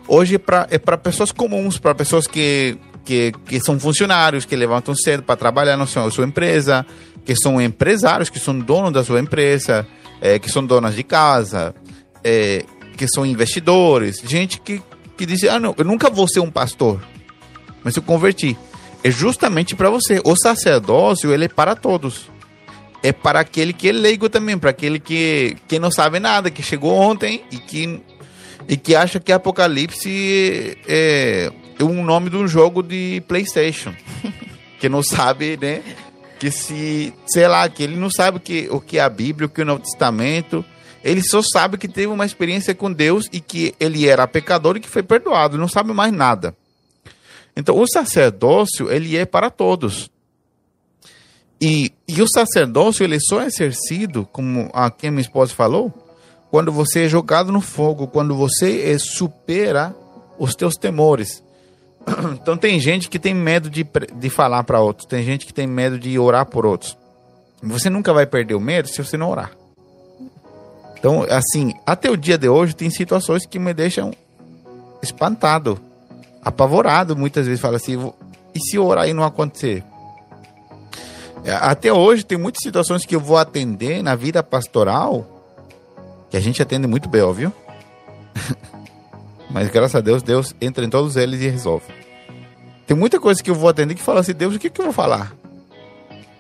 Hoje 0.09 0.35
é 0.35 0.39
para 0.39 0.67
é 0.71 0.79
pessoas 0.97 1.31
comuns, 1.31 1.79
para 1.79 1.95
pessoas 1.95 2.27
que, 2.27 2.77
que, 3.05 3.33
que 3.47 3.61
são 3.61 3.79
funcionários, 3.79 4.45
que 4.45 4.57
levantam 4.57 4.93
cedo 4.93 5.23
para 5.23 5.37
trabalhar 5.37 5.77
na 5.77 5.87
sua, 5.87 6.11
sua 6.11 6.25
empresa, 6.25 6.85
que 7.25 7.37
são 7.37 7.63
empresários, 7.63 8.29
que 8.29 8.41
são 8.41 8.59
donos 8.59 8.93
da 8.93 9.05
sua 9.05 9.21
empresa, 9.21 9.87
é, 10.21 10.39
que 10.39 10.51
são 10.51 10.65
donas 10.65 10.95
de 10.95 11.03
casa, 11.03 11.75
é, 12.23 12.65
que 12.97 13.07
são 13.09 13.25
investidores, 13.25 14.21
gente 14.25 14.61
que, 14.61 14.83
que 15.17 15.25
diz, 15.25 15.45
ah, 15.45 15.59
não, 15.59 15.75
eu 15.79 15.85
nunca 15.85 16.11
vou 16.11 16.29
ser 16.29 16.41
um 16.41 16.51
pastor, 16.51 17.01
mas 17.83 17.97
eu 17.97 18.03
converti. 18.03 18.57
É 19.03 19.11
justamente 19.11 19.75
para 19.75 19.89
você. 19.89 20.21
O 20.25 20.37
sacerdócio, 20.37 21.33
ele 21.33 21.47
é 21.47 21.49
para 21.49 21.75
todos. 21.75 22.29
É 23.03 23.13
para 23.13 23.41
aquele 23.41 23.73
que 23.73 23.89
é 23.89 23.93
leigo 23.93 24.29
também, 24.29 24.59
para 24.59 24.71
aquele 24.71 25.01
que, 25.01 25.57
que 25.67 25.79
não 25.79 25.91
sabe 25.91 26.21
nada, 26.21 26.51
que 26.51 26.63
chegou 26.63 26.93
ontem 26.95 27.43
e 27.51 27.57
que, 27.57 27.99
e 28.69 28.77
que 28.77 28.95
acha 28.95 29.19
que 29.19 29.33
Apocalipse 29.33 30.77
é, 30.87 31.51
é 31.79 31.85
um 31.85 32.05
nome 32.05 32.29
de 32.29 32.37
um 32.37 32.47
jogo 32.47 32.83
de 32.83 33.23
Playstation. 33.27 33.95
que 34.79 34.89
não 34.89 35.03
sabe, 35.03 35.59
né? 35.61 35.83
Que 36.41 36.51
se, 36.51 37.13
sei 37.27 37.47
lá, 37.47 37.69
que 37.69 37.83
ele 37.83 37.97
não 37.97 38.11
sabe 38.11 38.39
o 38.39 38.41
que, 38.41 38.67
o 38.71 38.81
que 38.81 38.97
é 38.97 39.03
a 39.03 39.11
Bíblia, 39.11 39.47
o 39.47 39.51
que 39.51 39.61
é 39.61 39.65
o 39.65 39.67
Novo 39.67 39.83
Testamento. 39.83 40.65
Ele 41.05 41.23
só 41.23 41.43
sabe 41.43 41.77
que 41.77 41.87
teve 41.87 42.07
uma 42.07 42.25
experiência 42.25 42.75
com 42.75 42.91
Deus 42.91 43.27
e 43.31 43.41
que 43.41 43.75
ele 43.79 44.09
era 44.09 44.27
pecador 44.27 44.77
e 44.79 44.81
que 44.81 44.89
foi 44.89 45.03
perdoado. 45.03 45.59
Não 45.59 45.69
sabe 45.69 45.93
mais 45.93 46.11
nada. 46.11 46.57
Então, 47.55 47.79
o 47.79 47.87
sacerdócio, 47.87 48.91
ele 48.91 49.19
é 49.19 49.27
para 49.27 49.51
todos. 49.51 50.11
E, 51.61 51.93
e 52.09 52.23
o 52.23 52.27
sacerdócio, 52.27 53.05
ele 53.05 53.19
só 53.21 53.43
é 53.43 53.47
exercido, 53.47 54.27
como 54.33 54.71
a 54.73 54.91
quem 54.91 55.11
minha 55.11 55.21
esposa 55.21 55.53
falou, 55.53 55.93
quando 56.51 56.73
você 56.73 57.05
é 57.05 57.09
jogado 57.09 57.53
no 57.53 57.61
fogo, 57.61 58.07
quando 58.07 58.35
você 58.35 58.81
é, 58.91 58.99
supera 58.99 59.95
os 60.39 60.55
teus 60.55 60.75
temores. 60.77 61.43
Então 62.41 62.57
tem 62.57 62.81
gente 62.81 63.09
que 63.09 63.19
tem 63.19 63.35
medo 63.35 63.69
de, 63.69 63.87
de 64.15 64.31
falar 64.31 64.65
para 64.65 64.81
outros, 64.81 65.07
tem 65.07 65.23
gente 65.23 65.47
que 65.47 65.55
tem 65.55 65.67
medo 65.67 65.99
de 65.99 66.19
orar 66.19 66.47
por 66.47 66.67
outros. 66.67 66.97
Você 67.63 67.91
nunca 67.91 68.13
vai 68.13 68.27
perder 68.27 68.55
o 68.55 68.61
medo 68.61 68.89
se 68.89 69.03
você 69.03 69.17
não 69.17 69.31
orar. 69.31 69.53
Então, 70.99 71.27
assim, 71.31 71.73
até 71.87 72.11
o 72.11 72.17
dia 72.17 72.37
de 72.37 72.49
hoje 72.49 72.75
tem 72.75 72.91
situações 72.91 73.47
que 73.47 73.59
me 73.59 73.73
deixam 73.73 74.13
espantado, 75.03 75.79
apavorado. 76.43 77.17
Muitas 77.17 77.47
vezes 77.47 77.61
fala 77.61 77.77
assim: 77.77 78.13
e 78.55 78.61
se 78.61 78.79
orar 78.79 79.09
e 79.09 79.15
não 79.15 79.25
acontecer? 79.25 79.83
É, 81.45 81.53
até 81.53 81.93
hoje 81.93 82.25
tem 82.25 82.37
muitas 82.37 82.63
situações 82.63 83.07
que 83.07 83.17
eu 83.17 83.21
vou 83.21 83.39
atender 83.39 84.03
na 84.03 84.15
vida 84.15 84.43
pastoral 84.43 85.27
que 86.31 86.37
a 86.37 86.41
gente 86.41 86.63
atende 86.63 86.87
muito 86.87 87.09
bem, 87.09 87.23
óbvio. 87.23 87.53
Mas 89.51 89.69
graças 89.69 89.97
a 89.97 90.01
Deus, 90.01 90.23
Deus 90.23 90.55
entra 90.61 90.85
em 90.85 90.89
todos 90.89 91.17
eles 91.17 91.41
e 91.41 91.49
resolve. 91.49 91.87
Tem 92.87 92.97
muita 92.97 93.21
coisa 93.21 93.43
que 93.43 93.51
eu 93.51 93.55
vou 93.55 93.69
atender 93.69 93.95
que 93.95 94.03
fala 94.03 94.21
assim, 94.21 94.33
Deus, 94.33 94.55
o 94.55 94.59
que, 94.59 94.71
que 94.71 94.81
eu 94.81 94.87
vou 94.87 94.95
falar? 94.95 95.33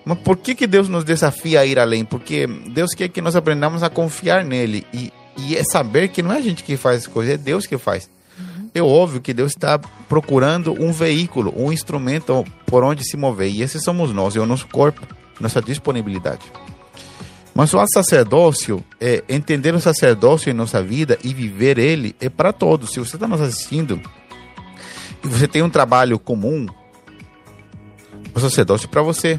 Mas 0.05 0.19
por 0.19 0.37
que, 0.37 0.55
que 0.55 0.67
Deus 0.67 0.89
nos 0.89 1.05
desafia 1.05 1.61
a 1.61 1.67
ir 1.67 1.79
além? 1.79 2.05
Porque 2.05 2.47
Deus 2.47 2.91
quer 2.95 3.09
que 3.09 3.21
nós 3.21 3.37
aprendamos 3.37 3.83
a 3.83 3.91
confiar 3.91 4.45
nele 4.45 4.87
e, 4.93 5.13
e 5.37 5.57
é 5.57 5.63
saber 5.63 6.09
que 6.09 6.23
não 6.23 6.33
é 6.33 6.39
a 6.39 6.41
gente 6.41 6.65
que 6.65 6.77
faz 6.77 7.03
as 7.03 7.07
coisas, 7.07 7.35
é 7.35 7.37
Deus 7.37 7.67
que 7.67 7.79
faz. 7.79 8.11
Uhum. 8.39 8.71
É 8.75 8.83
óbvio 8.83 9.21
que 9.21 9.35
Deus 9.35 9.53
está 9.53 9.79
procurando 10.09 10.73
um 10.73 10.93
veículo, 10.93 11.53
um 11.57 11.73
instrumento 11.73 12.45
por 12.67 12.83
onde 12.83 13.05
se 13.05 13.17
mover. 13.17 13.51
E 13.51 13.63
esse 13.63 13.79
somos 13.81 14.13
nós, 14.13 14.35
é 14.35 14.41
o 14.41 14.47
nosso 14.47 14.67
corpo, 14.69 15.07
nossa 15.39 15.61
disponibilidade. 15.61 16.43
Mas 17.61 17.75
o 17.75 17.87
sacerdócio, 17.89 18.83
é, 18.99 19.23
entender 19.29 19.75
o 19.75 19.81
sacerdócio 19.83 20.49
em 20.49 20.55
nossa 20.55 20.83
vida 20.83 21.19
e 21.23 21.35
viver 21.35 21.79
ele 21.79 22.17
é 22.19 22.31
para 22.31 22.55
todos. 22.55 22.89
Se 22.89 22.99
você 22.99 23.17
está 23.17 23.29
nos 23.29 23.39
assistindo 23.39 24.01
e 25.23 25.29
você 25.29 25.47
tem 25.47 25.61
um 25.61 25.69
trabalho 25.69 26.19
comum, 26.19 26.67
o 28.35 28.41
sacerdócio 28.41 28.87
é 28.87 28.89
para 28.89 29.03
você. 29.03 29.39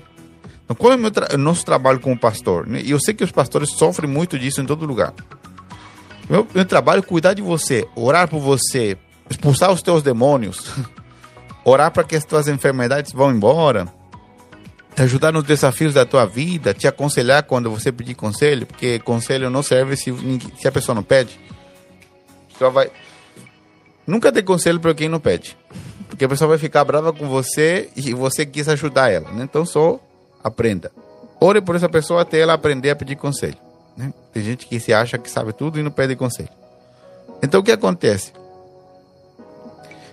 Então, 0.64 0.76
qual 0.76 0.94
é 0.94 0.96
o, 0.98 1.10
tra 1.10 1.36
nosso 1.36 1.66
trabalho 1.66 2.00
como 2.00 2.16
pastor? 2.16 2.68
Né? 2.68 2.84
E 2.84 2.92
eu 2.92 3.00
sei 3.00 3.16
que 3.16 3.24
os 3.24 3.32
pastores 3.32 3.72
sofrem 3.72 4.08
muito 4.08 4.38
disso 4.38 4.62
em 4.62 4.68
todo 4.68 4.86
lugar. 4.86 5.16
Meu, 6.30 6.48
meu 6.54 6.64
trabalho 6.64 7.00
é 7.00 7.02
cuidar 7.02 7.34
de 7.34 7.42
você, 7.42 7.88
orar 7.96 8.28
por 8.28 8.40
você, 8.40 9.00
expulsar 9.32 9.72
os 9.72 9.82
teus 9.82 10.04
demônios, 10.04 10.72
orar 11.66 11.90
para 11.90 12.04
que 12.04 12.16
as 12.16 12.24
tuas 12.24 12.48
enfermidades 12.48 13.14
vão 13.14 13.32
embora 13.32 13.92
te 14.96 15.02
ajudar 15.02 15.32
nos 15.32 15.44
desafios 15.44 15.94
da 15.94 16.06
tua 16.06 16.26
vida, 16.26 16.74
te 16.74 16.88
aconselhar 16.88 17.44
quando 17.44 17.72
você 17.72 17.92
pedir 17.92 18.16
conselho, 18.16 18.66
porque 18.66 19.00
conselho 19.00 19.50
não 19.50 19.64
serve 19.64 19.96
se, 19.96 20.14
se 20.60 20.68
a 20.68 20.72
pessoa 20.72 20.96
não 20.96 21.04
pede. 21.04 21.40
Só 22.58 22.70
vai. 22.70 22.92
Nunca 24.06 24.32
dê 24.32 24.44
conselho 24.44 24.80
para 24.80 24.94
quem 24.94 25.08
não 25.08 25.20
pede, 25.20 25.58
porque 26.10 26.26
a 26.26 26.30
pessoa 26.30 26.50
vai 26.50 26.58
ficar 26.58 26.84
brava 26.84 27.14
com 27.14 27.28
você 27.28 27.90
e 27.96 28.14
você 28.14 28.46
quis 28.46 28.68
ajudar 28.68 29.10
ela. 29.10 29.32
Né? 29.32 29.44
Então 29.44 29.66
só 29.66 30.00
aprenda. 30.44 30.92
Ore 31.40 31.62
por 31.62 31.76
essa 31.76 31.90
pessoa 31.90 32.22
até 32.22 32.40
ela 32.40 32.54
aprender 32.54 32.90
a 32.90 32.96
pedir 32.96 33.16
conselho. 33.16 33.58
Né? 33.96 34.14
Tem 34.34 34.44
gente 34.44 34.68
que 34.68 34.80
se 34.80 34.94
acha 34.94 35.18
que 35.18 35.30
sabe 35.30 35.54
tudo 35.54 35.80
e 35.80 35.84
não 35.84 35.92
pede 35.92 36.16
conselho. 36.16 36.50
Então 37.42 37.62
o 37.62 37.64
que 37.64 37.72
acontece? 37.72 38.34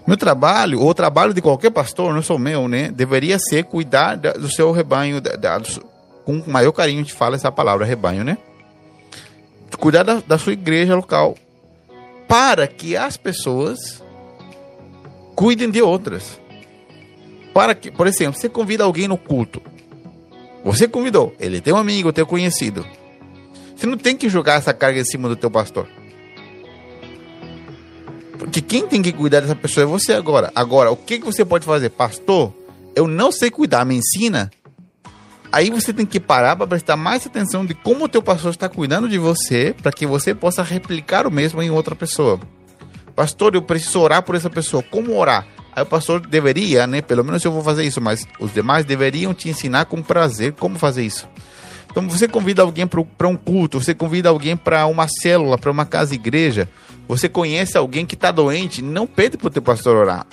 Meu 0.09 0.17
trabalho, 0.17 0.81
ou 0.81 0.89
o 0.89 0.95
trabalho 0.95 1.35
de 1.35 1.43
qualquer 1.43 1.69
pastor, 1.69 2.15
não 2.15 2.23
sou 2.23 2.39
meu, 2.39 2.67
né? 2.67 2.91
Deveria 2.91 3.39
ser 3.39 3.65
cuidar 3.65 4.17
do 4.17 4.51
seu 4.51 4.73
rebanho, 4.73 5.21
da, 5.21 5.37
da, 5.37 5.61
com 6.25 6.43
maior 6.47 6.73
carinho 6.73 7.01
a 7.01 7.03
gente 7.03 7.13
fala 7.13 7.37
essa 7.37 7.53
palavra, 7.53 7.85
rebanho, 7.85 8.25
né? 8.25 8.39
Cuidar 9.79 10.05
da, 10.05 10.15
da 10.27 10.39
sua 10.39 10.55
igreja 10.55 10.97
local, 10.97 11.37
para 12.27 12.67
que 12.67 12.97
as 12.97 13.19
pessoas 13.19 14.03
cuidem 15.37 15.71
de 15.71 15.83
outras. 15.83 16.41
Para 17.53 17.75
que, 17.75 17.91
por 17.91 18.07
exemplo, 18.07 18.41
você 18.41 18.49
convida 18.49 18.85
alguém 18.85 19.09
no 19.09 19.19
culto. 19.19 19.61
Você 20.65 20.89
convidou, 20.89 21.35
ele 21.39 21.61
tem 21.61 21.75
um 21.75 21.77
amigo, 21.77 22.15
tem 22.15 22.25
um 22.25 22.27
conhecido. 22.27 22.83
Você 23.77 23.87
não 23.87 23.99
tem 23.99 24.17
que 24.17 24.31
jogar 24.31 24.55
essa 24.55 24.73
carga 24.73 25.01
em 25.01 25.05
cima 25.05 25.29
do 25.29 25.37
teu 25.37 25.51
pastor. 25.51 25.87
Porque 28.39 28.61
quem 28.61 28.87
tem 28.87 29.03
que 29.03 29.13
cuidar 29.13 29.41
dessa 29.41 29.57
pessoa 29.57 29.85
é 29.85 29.87
você 29.87 30.13
agora. 30.13 30.51
Agora, 30.55 30.91
o 30.91 30.97
que, 30.97 31.19
que 31.19 31.25
você 31.25 31.45
pode 31.45 31.67
fazer? 31.67 31.91
Pastor, 31.91 32.55
eu 32.95 33.07
não 33.07 33.33
sei 33.33 33.51
cuidar, 33.51 33.85
me 33.85 33.97
ensina. 33.97 34.51
Aí 35.51 35.71
você 35.71 35.93
tem 35.93 36.07
que 36.07 36.21
parar 36.21 36.57
para 36.57 36.67
prestar 36.67 36.97
mais 36.97 37.27
atenção 37.27 37.65
de 37.65 37.75
como 37.75 38.05
o 38.05 38.09
teu 38.09 38.23
pastor 38.23 38.51
está 38.51 38.69
cuidando 38.69 39.09
de 39.09 39.19
você, 39.19 39.75
para 39.83 39.91
que 39.91 40.07
você 40.07 40.35
possa 40.35 40.63
replicar 40.63 41.27
o 41.27 41.31
mesmo 41.31 41.63
em 41.63 41.71
outra 41.71 41.95
pessoa. 41.95 42.39
Pastor, 43.17 43.55
eu 43.55 43.63
preciso 43.63 44.01
orar 44.01 44.23
por 44.23 44.35
essa 44.35 44.51
pessoa. 44.51 44.83
Como 44.83 45.17
orar? 45.19 45.47
Aí 45.75 45.83
o 45.83 45.87
pastor 45.87 46.21
deveria, 46.21 46.87
né? 46.87 47.01
Pelo 47.01 47.25
menos 47.25 47.45
eu 47.45 47.53
vou 47.53 47.63
fazer 47.63 47.85
isso, 47.85 48.01
mas 48.01 48.27
os 48.39 48.53
demais 48.53 48.85
deveriam 48.85 49.33
te 49.33 49.49
ensinar 49.49 49.87
com 49.87 50.03
prazer 50.03 50.53
como 50.53 50.79
fazer 50.79 51.05
isso. 51.05 51.27
Então 51.91 52.09
você 52.09 52.29
convida 52.29 52.63
alguém 52.63 52.87
para 52.87 53.29
um 53.29 53.37
culto, 53.37 53.81
você 53.81 53.95
convida 53.95 54.29
alguém 54.29 54.57
para 54.57 54.87
uma 54.87 55.09
célula, 55.09 55.57
para 55.57 55.71
uma 55.71 55.87
casa 55.87 56.15
igreja, 56.15 56.69
você 57.09 57.29
conhece 57.29 57.77
alguém 57.79 58.05
que 58.05 58.15
está 58.15 58.31
doente, 58.31 58.83
não 58.83 59.07
pede 59.07 59.39
para 59.39 59.49
o 59.49 59.51
teu 59.51 59.63
pastor 59.63 59.97
orar. 59.97 60.27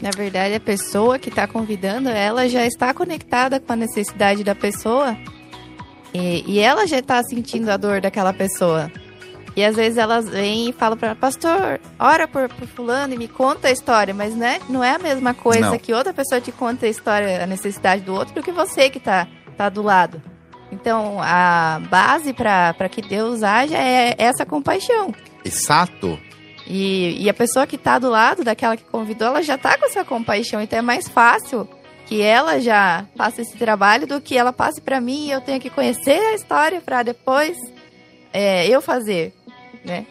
Na 0.00 0.10
verdade, 0.10 0.54
a 0.54 0.60
pessoa 0.60 1.18
que 1.18 1.28
está 1.28 1.46
convidando, 1.46 2.08
ela 2.08 2.48
já 2.48 2.66
está 2.66 2.92
conectada 2.92 3.60
com 3.60 3.72
a 3.72 3.76
necessidade 3.76 4.42
da 4.42 4.54
pessoa 4.54 5.16
e, 6.12 6.44
e 6.46 6.58
ela 6.58 6.86
já 6.86 6.98
está 6.98 7.22
sentindo 7.22 7.70
a 7.70 7.76
dor 7.76 8.00
daquela 8.00 8.32
pessoa. 8.32 8.90
E 9.56 9.64
às 9.64 9.76
vezes 9.76 9.98
elas 9.98 10.28
vêm 10.28 10.70
e 10.70 10.72
falam 10.72 10.98
para 10.98 11.14
pastor, 11.14 11.80
ora 11.98 12.26
por, 12.26 12.48
por, 12.48 12.66
fulano 12.66 13.14
e 13.14 13.18
me 13.18 13.28
conta 13.28 13.68
a 13.68 13.70
história, 13.70 14.12
mas 14.12 14.34
né, 14.34 14.58
não 14.68 14.82
é 14.82 14.96
a 14.96 14.98
mesma 14.98 15.32
coisa 15.32 15.70
não. 15.70 15.78
que 15.78 15.94
outra 15.94 16.12
pessoa 16.12 16.40
te 16.40 16.50
conta 16.50 16.86
a 16.86 16.88
história, 16.88 17.44
a 17.44 17.46
necessidade 17.46 18.02
do 18.02 18.14
outro, 18.14 18.34
do 18.34 18.42
que 18.42 18.50
você 18.50 18.90
que 18.90 18.98
está 18.98 19.28
tá 19.56 19.68
do 19.68 19.80
lado. 19.80 20.20
Então, 20.72 21.18
a 21.22 21.80
base 21.88 22.32
para 22.32 22.88
que 22.90 23.00
Deus 23.00 23.44
haja 23.44 23.78
é 23.78 24.16
essa 24.18 24.44
compaixão. 24.44 25.14
Exato. 25.44 26.18
E, 26.66 27.22
e 27.22 27.28
a 27.28 27.34
pessoa 27.34 27.66
que 27.66 27.76
está 27.76 27.98
do 27.98 28.08
lado 28.08 28.42
daquela 28.42 28.76
que 28.76 28.84
convidou, 28.84 29.28
ela 29.28 29.42
já 29.42 29.56
está 29.56 29.76
com 29.76 29.84
essa 29.84 30.04
compaixão. 30.04 30.60
Então, 30.60 30.78
é 30.78 30.82
mais 30.82 31.08
fácil 31.08 31.68
que 32.06 32.22
ela 32.22 32.58
já 32.60 33.06
faça 33.16 33.42
esse 33.42 33.56
trabalho 33.56 34.06
do 34.06 34.20
que 34.20 34.36
ela 34.36 34.52
passe 34.52 34.80
para 34.80 35.00
mim 35.00 35.26
e 35.26 35.30
eu 35.30 35.40
tenha 35.40 35.60
que 35.60 35.70
conhecer 35.70 36.18
a 36.18 36.34
história 36.34 36.80
para 36.80 37.02
depois 37.02 37.56
é, 38.32 38.66
eu 38.68 38.80
fazer, 38.82 39.34
né? 39.84 40.06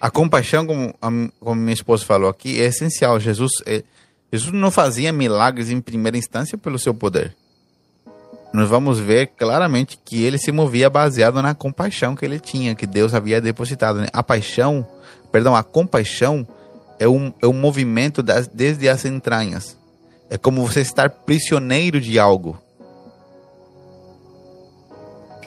A 0.00 0.10
compaixão, 0.10 0.66
como, 0.66 0.94
a, 1.00 1.08
como 1.40 1.60
minha 1.60 1.74
esposa 1.74 2.04
falou 2.04 2.28
aqui, 2.28 2.60
é 2.60 2.66
essencial. 2.66 3.18
Jesus, 3.18 3.52
é, 3.66 3.82
Jesus 4.30 4.52
não 4.52 4.70
fazia 4.70 5.12
milagres 5.12 5.70
em 5.70 5.80
primeira 5.80 6.18
instância 6.18 6.58
pelo 6.58 6.78
seu 6.78 6.94
poder 6.94 7.34
nós 8.54 8.68
vamos 8.68 9.00
ver 9.00 9.32
claramente 9.36 9.98
que 10.04 10.22
ele 10.22 10.38
se 10.38 10.52
movia 10.52 10.88
baseado 10.88 11.42
na 11.42 11.56
compaixão 11.56 12.14
que 12.14 12.24
ele 12.24 12.38
tinha, 12.38 12.76
que 12.76 12.86
Deus 12.86 13.12
havia 13.12 13.40
depositado. 13.40 13.98
Né? 13.98 14.06
A 14.12 14.22
paixão, 14.22 14.86
perdão, 15.32 15.56
a 15.56 15.64
compaixão 15.64 16.46
é 17.00 17.08
um, 17.08 17.34
é 17.42 17.48
um 17.48 17.52
movimento 17.52 18.22
das, 18.22 18.46
desde 18.46 18.88
as 18.88 19.04
entranhas. 19.04 19.76
É 20.30 20.38
como 20.38 20.64
você 20.64 20.82
estar 20.82 21.10
prisioneiro 21.10 22.00
de 22.00 22.16
algo. 22.16 22.56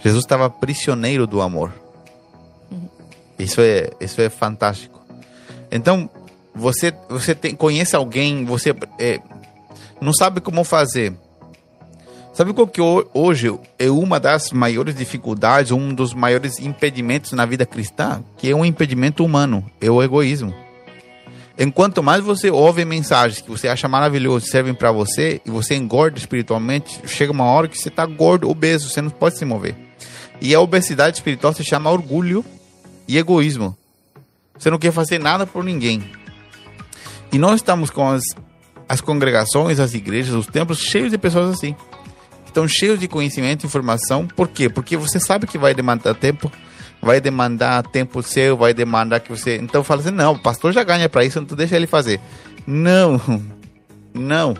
Jesus 0.04 0.26
estava 0.26 0.50
prisioneiro 0.50 1.26
do 1.26 1.42
amor. 1.42 1.72
Isso 3.40 3.62
é, 3.62 3.90
isso 4.02 4.20
é 4.20 4.30
fantástico. 4.30 5.02
Então, 5.72 6.10
você, 6.54 6.94
você 7.08 7.34
tem, 7.34 7.56
conhece 7.56 7.96
alguém, 7.96 8.44
você 8.44 8.76
é, 9.00 9.22
não 10.02 10.12
sabe 10.12 10.42
como 10.42 10.66
fazer 10.66 11.16
Sabe 12.38 12.54
qual 12.54 12.68
que 12.68 12.80
hoje 13.16 13.52
é 13.80 13.90
uma 13.90 14.20
das 14.20 14.52
maiores 14.52 14.94
dificuldades, 14.94 15.72
um 15.72 15.92
dos 15.92 16.14
maiores 16.14 16.60
impedimentos 16.60 17.32
na 17.32 17.48
vida 17.48 17.66
cristã? 17.66 18.24
Que 18.38 18.52
é 18.52 18.56
um 18.56 18.64
impedimento 18.64 19.26
humano, 19.26 19.66
é 19.82 19.90
o 19.90 20.04
egoísmo. 20.04 20.54
Enquanto 21.58 22.04
mais 22.04 22.24
você 22.24 22.52
ouve 22.52 22.86
mensagens 22.86 23.42
que 23.42 23.50
você 23.50 23.68
acha 23.68 23.88
maravilhoso, 23.88 24.46
servem 24.46 24.76
para 24.76 24.92
você, 24.92 25.42
e 25.48 25.50
você 25.50 25.74
engorda 25.74 26.20
espiritualmente, 26.20 27.02
chega 27.08 27.32
uma 27.32 27.46
hora 27.46 27.68
que 27.68 27.76
você 27.76 27.90
está 27.90 28.06
gordo, 28.06 28.48
obeso, 28.48 28.88
você 28.88 29.02
não 29.02 29.10
pode 29.10 29.36
se 29.36 29.44
mover. 29.44 29.76
E 30.40 30.54
a 30.54 30.62
obesidade 30.62 31.18
espiritual 31.18 31.56
se 31.56 31.64
chama 31.64 31.90
orgulho 31.90 32.46
e 33.08 33.18
egoísmo. 33.18 33.76
Você 34.60 34.70
não 34.70 34.78
quer 34.78 34.92
fazer 34.92 35.18
nada 35.18 35.48
por 35.48 35.64
ninguém. 35.64 36.04
E 37.32 37.40
nós 37.40 37.56
estamos 37.56 37.90
com 37.90 38.08
as, 38.08 38.22
as 38.88 39.02
congregações, 39.02 39.80
as 39.80 39.96
igrejas, 39.96 40.36
os 40.36 40.46
templos 40.46 40.78
cheios 40.78 41.10
de 41.10 41.18
pessoas 41.18 41.50
assim 41.50 41.76
estão 42.58 42.68
cheios 42.68 43.00
de 43.00 43.08
conhecimento 43.08 43.64
e 43.64 43.68
informação. 43.68 44.26
Por 44.26 44.48
quê? 44.48 44.68
Porque 44.68 44.98
você 44.98 45.20
sabe 45.20 45.46
que 45.46 45.58
vai 45.58 45.76
demandar 45.76 46.16
tempo, 46.16 46.52
vai 47.00 47.22
demandar 47.22 47.84
tempo 47.84 48.24
seu, 48.24 48.58
vai 48.58 48.74
demandar 48.74 49.20
que 49.20 49.30
você. 49.30 49.58
Então 49.58 49.84
fala 49.84 50.02
assim: 50.02 50.12
não, 50.12 50.34
o 50.34 50.40
pastor 50.40 50.74
já 50.74 50.84
ganha 50.84 51.08
para 51.08 51.24
isso, 51.24 51.38
então 51.38 51.56
deixa 51.56 51.76
ele 51.76 51.86
fazer. 51.86 52.20
Não, 52.66 53.22
não. 54.14 54.58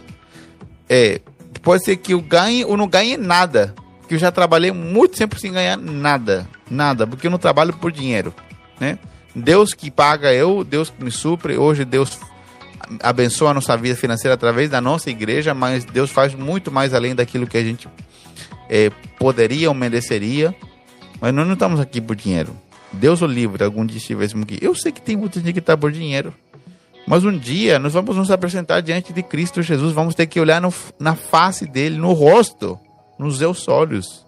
É, 0.88 1.20
pode 1.64 1.84
ser 1.84 1.98
que 1.98 2.14
eu 2.14 2.22
ganhe 2.22 2.64
ou 2.64 2.78
não 2.78 2.88
ganhe 2.88 3.18
nada. 3.18 3.74
Que 4.08 4.14
eu 4.14 4.20
já 4.20 4.32
trabalhei 4.32 4.72
muito 4.72 5.18
tempo 5.18 5.38
sem 5.38 5.52
ganhar 5.52 5.76
nada, 5.76 6.48
nada, 6.72 7.06
porque 7.06 7.28
eu 7.28 7.32
não 7.32 7.38
trabalho 7.38 7.74
por 7.74 7.92
dinheiro, 7.92 8.34
né? 8.80 8.98
Deus 9.36 9.74
que 9.74 9.92
paga 9.92 10.34
eu, 10.34 10.64
Deus 10.64 10.90
que 10.90 11.04
me 11.04 11.12
supre. 11.12 11.58
Hoje 11.58 11.84
Deus 11.84 12.18
abençoa 13.02 13.52
a 13.52 13.54
nossa 13.54 13.76
vida 13.78 13.96
financeira 13.96 14.34
através 14.34 14.70
da 14.70 14.82
nossa 14.82 15.10
igreja, 15.10 15.54
mas 15.54 15.86
Deus 15.86 16.12
faz 16.12 16.34
muito 16.34 16.72
mais 16.72 16.94
além 16.94 17.16
daquilo 17.16 17.48
que 17.48 17.58
a 17.58 17.64
gente 17.64 17.88
é, 18.70 18.90
poderia 19.18 19.70
ou 19.70 19.76
mereceria. 19.76 20.56
Mas 21.20 21.34
nós 21.34 21.46
não 21.46 21.54
estamos 21.54 21.80
aqui 21.80 22.00
por 22.00 22.16
dinheiro. 22.16 22.56
Deus 22.92 23.22
o 23.22 23.28
livre, 23.28 23.64
algum 23.64 23.86
dia 23.86 23.98
estivéssemos 23.98 24.44
aqui. 24.44 24.58
Eu 24.62 24.76
sei 24.76 24.92
que 24.92 25.02
tem 25.02 25.16
muita 25.16 25.40
gente 25.40 25.54
que 25.54 25.60
está 25.60 25.76
por 25.76 25.92
dinheiro. 25.92 26.34
Mas 27.08 27.24
um 27.24 27.38
dia 27.38 27.80
nós 27.80 27.94
vamos 27.94 28.16
nos 28.18 28.30
apresentar 28.30 28.82
diante 28.82 29.14
de 29.14 29.24
Cristo 29.24 29.62
Jesus, 29.62 29.94
vamos 29.94 30.14
ter 30.14 30.28
que 30.28 30.40
olhar 30.40 30.62
no, 30.62 30.74
na 31.00 31.16
face 31.16 31.66
dele, 31.66 31.98
no 31.98 32.12
rosto, 32.12 32.78
nos 33.18 33.38
seus 33.38 33.68
olhos. 33.68 34.26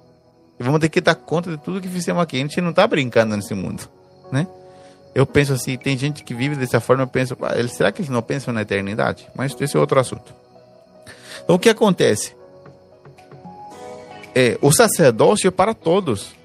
E 0.57 0.63
vamos 0.63 0.79
ter 0.79 0.89
que 0.89 1.01
dar 1.01 1.15
conta 1.15 1.51
de 1.51 1.57
tudo 1.57 1.81
que 1.81 1.89
fizemos 1.89 2.21
aqui. 2.21 2.37
A 2.37 2.39
gente 2.39 2.61
não 2.61 2.69
está 2.69 2.87
brincando 2.87 3.35
nesse 3.35 3.53
mundo, 3.53 3.83
né? 4.31 4.47
Eu 5.13 5.25
penso 5.25 5.53
assim, 5.53 5.77
tem 5.77 5.97
gente 5.97 6.23
que 6.23 6.33
vive 6.33 6.55
dessa 6.55 6.79
forma, 6.79 7.03
eu 7.03 7.07
penso, 7.07 7.35
ah, 7.41 7.67
será 7.67 7.91
que 7.91 8.01
eles 8.01 8.09
não 8.09 8.21
pensam 8.21 8.53
na 8.53 8.61
eternidade? 8.61 9.27
Mas 9.35 9.55
esse 9.59 9.75
é 9.75 9.79
outro 9.79 9.99
assunto. 9.99 10.33
Então 11.43 11.55
o 11.55 11.59
que 11.59 11.69
acontece? 11.69 12.35
É, 14.35 14.57
o 14.61 14.71
sacerdócio 14.71 15.47
é 15.47 15.51
para 15.51 15.73
todos. 15.73 16.35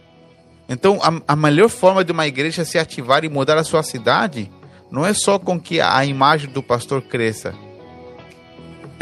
Então 0.68 0.98
a, 1.03 1.33
a 1.33 1.37
melhor 1.37 1.68
forma 1.68 2.03
de 2.03 2.12
uma 2.12 2.27
igreja 2.27 2.64
se 2.64 2.79
ativar 2.79 3.24
e 3.24 3.29
mudar 3.29 3.59
a 3.59 3.64
sua 3.64 3.83
cidade 3.83 4.50
não 4.90 5.05
é 5.05 5.12
só 5.12 5.38
com 5.38 5.61
que 5.61 5.81
a 5.81 6.05
imagem 6.05 6.50
do 6.50 6.62
pastor 6.62 7.03
cresça. 7.03 7.55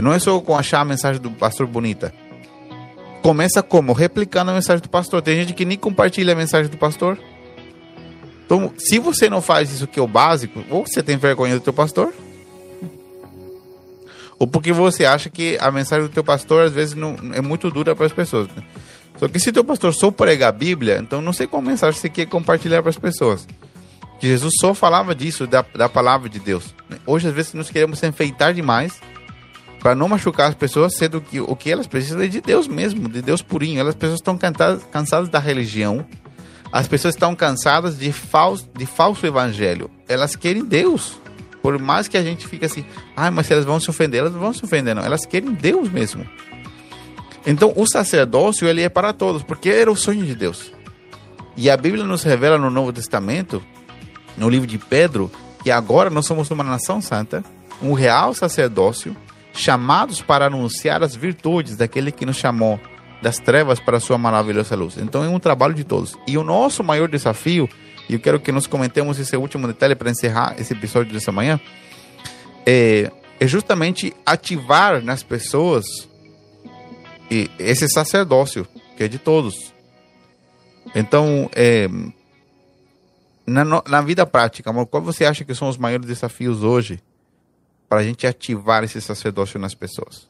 Não 0.01 0.13
é 0.13 0.19
só 0.19 0.41
com 0.41 0.57
achar 0.57 0.81
a 0.81 0.85
mensagem 0.85 1.21
do 1.21 1.31
pastor 1.31 1.67
bonita. 1.67 2.13
Começa 3.23 3.63
como? 3.63 3.93
Replicando 3.93 4.51
a 4.51 4.55
mensagem 4.55 4.83
do 4.83 4.89
pastor. 4.89 5.23
Tem 5.23 5.37
gente 5.37 5.55
que 5.55 5.65
nem 5.65 5.79
compartilha 5.79 6.33
a 6.33 6.37
mensagem 6.37 6.69
do 6.69 6.77
pastor. 6.77 7.17
Então, 8.53 8.71
se 8.77 8.99
você 8.99 9.31
não 9.31 9.41
faz 9.41 9.73
isso 9.73 9.87
que 9.87 9.99
é 9.99 10.03
o 10.03 10.07
básico, 10.07 10.63
ou 10.69 10.87
você 10.87 11.03
tem 11.03 11.17
vergonha 11.17 11.55
do 11.55 11.61
teu 11.63 11.73
pastor, 11.73 12.13
ou 14.39 14.47
porque 14.47 14.75
você 14.75 15.07
acha 15.07 15.31
que 15.31 15.57
a 15.59 15.71
mensagem 15.71 16.07
do 16.07 16.13
teu 16.13 16.23
pastor 16.23 16.67
às 16.67 16.73
vezes 16.73 16.95
não 16.95 17.17
é 17.33 17.41
muito 17.41 17.71
dura 17.71 17.97
para 17.97 18.05
as 18.05 18.13
pessoas. 18.13 18.49
Né? 18.49 18.63
Só 19.17 19.27
que 19.27 19.41
se 19.41 19.53
teu 19.53 19.65
pastor 19.65 19.95
só 19.95 20.11
pregar 20.11 20.51
a 20.51 20.53
Bíblia, 20.53 20.99
então 20.99 21.23
não 21.23 21.33
sei 21.33 21.47
qual 21.47 21.63
mensagem 21.63 21.99
você 21.99 22.11
quer 22.11 22.27
compartilhar 22.27 22.83
para 22.83 22.91
as 22.91 22.99
pessoas. 22.99 23.49
Que 24.21 24.27
Jesus 24.27 24.53
só 24.61 24.75
falava 24.75 25.15
disso, 25.15 25.47
da, 25.47 25.65
da 25.75 25.89
palavra 25.89 26.29
de 26.29 26.39
Deus. 26.39 26.75
Hoje, 27.07 27.29
às 27.29 27.35
vezes, 27.35 27.55
nós 27.55 27.71
queremos 27.71 28.01
se 28.01 28.07
enfeitar 28.07 28.53
demais 28.53 29.01
para 29.81 29.95
não 29.95 30.09
machucar 30.09 30.51
as 30.51 30.55
pessoas, 30.55 30.95
sendo 30.95 31.23
que 31.23 31.41
o 31.41 31.57
que 31.57 31.73
elas 31.73 31.87
precisam 31.87 32.21
é 32.21 32.29
de 32.29 32.43
Deus 32.43 32.69
mesmo, 32.69 33.09
de 33.09 33.23
Deus 33.23 33.41
purinho. 33.41 33.81
Elas 33.81 33.95
pessoas 33.95 34.21
estão 34.21 34.39
cansadas 34.91 35.31
da 35.31 35.39
religião, 35.39 36.05
as 36.73 36.89
pessoas 36.89 37.15
estão 37.15 37.37
cansadas 37.37 37.99
de 37.99 38.11
falso, 38.11 38.67
de 38.75 38.87
falso 38.87 39.27
evangelho. 39.27 39.91
Elas 40.09 40.35
querem 40.35 40.65
Deus. 40.65 41.21
Por 41.61 41.79
mais 41.79 42.09
que 42.09 42.17
a 42.17 42.23
gente 42.23 42.49
fique 42.49 42.65
assim, 42.65 42.85
ah, 43.15 43.31
mas 43.31 43.47
se 43.47 43.53
elas 43.53 43.67
vão 43.67 43.79
se 43.79 43.91
ofender, 43.91 44.21
elas 44.21 44.33
não 44.33 44.41
vão 44.41 44.53
se 44.55 44.65
ofender, 44.65 44.95
não. 44.95 45.05
Elas 45.05 45.27
querem 45.27 45.53
Deus 45.53 45.91
mesmo. 45.91 46.27
Então, 47.47 47.73
o 47.77 47.87
sacerdócio, 47.87 48.67
ele 48.67 48.83
é 48.83 48.89
para 48.89 49.13
todos, 49.13 49.43
porque 49.43 49.69
era 49.69 49.93
o 49.93 49.97
sonho 49.97 50.25
de 50.25 50.35
Deus. 50.35 50.73
E 51.57 51.69
a 51.69 51.77
Bíblia 51.77 52.05
nos 52.05 52.23
revela 52.23 52.57
no 52.57 52.71
Novo 52.71 52.93
Testamento, 52.93 53.63
no 54.37 54.49
livro 54.49 54.67
de 54.67 54.79
Pedro, 54.79 55.31
que 55.63 55.71
agora 55.71 56.09
nós 56.09 56.25
somos 56.25 56.51
uma 56.51 56.65
nação 56.65 57.03
santa, 57.03 57.45
um 57.83 57.93
real 57.93 58.33
sacerdócio, 58.33 59.15
chamados 59.53 60.23
para 60.23 60.47
anunciar 60.47 61.03
as 61.03 61.15
virtudes 61.15 61.77
daquele 61.77 62.11
que 62.11 62.25
nos 62.25 62.37
chamou 62.37 62.81
das 63.23 63.37
trevas 63.37 63.81
para 63.81 63.97
a 63.97 64.01
sua 64.01 64.19
maravilhosa 64.19 64.75
luz. 64.75 64.97
Então 64.99 65.25
é 65.25 65.29
um 65.29 65.39
trabalho 65.39 65.75
de 65.75 65.85
todos. 65.85 66.17
E 66.27 66.37
o 66.37 66.43
nosso 66.43 66.83
maior 66.83 67.09
desafio 67.09 67.69
e 68.09 68.15
eu 68.15 68.21
quero 68.21 68.41
que 68.41 68.53
nós 68.53 68.67
comentemos 68.67 69.19
esse 69.19 69.37
último 69.37 69.67
detalhe 69.67 69.95
para 69.95 70.11
encerrar 70.11 70.55
esse 70.59 70.73
episódio 70.73 71.13
dessa 71.13 71.33
manhã, 71.33 71.61
é, 72.67 73.11
é 73.39 73.47
justamente 73.47 74.15
ativar 74.27 75.03
nas 75.03 75.23
pessoas 75.23 75.85
esse 77.59 77.89
sacerdócio, 77.89 78.69
que 78.97 79.05
é 79.05 79.09
de 79.09 79.19
todos. 79.19 79.73
Então, 80.95 81.49
é, 81.55 81.89
na, 83.47 83.65
na 83.65 84.03
vida 84.03 84.27
prática, 84.27 84.69
amor, 84.69 84.87
qual 84.87 85.03
você 85.03 85.25
acha 85.25 85.43
que 85.43 85.55
são 85.55 85.69
os 85.69 85.79
maiores 85.79 86.07
desafios 86.07 86.63
hoje 86.63 87.03
para 87.89 88.01
a 88.01 88.05
gente 88.05 88.27
ativar 88.27 88.85
esse 88.85 89.01
sacerdócio 89.01 89.59
nas 89.59 89.75
pessoas? 89.75 90.29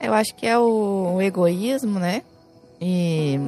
Eu 0.00 0.12
acho 0.12 0.34
que 0.34 0.46
é 0.46 0.58
o, 0.58 1.20
egoísmo, 1.20 1.98
né? 1.98 2.22
E 2.80 3.40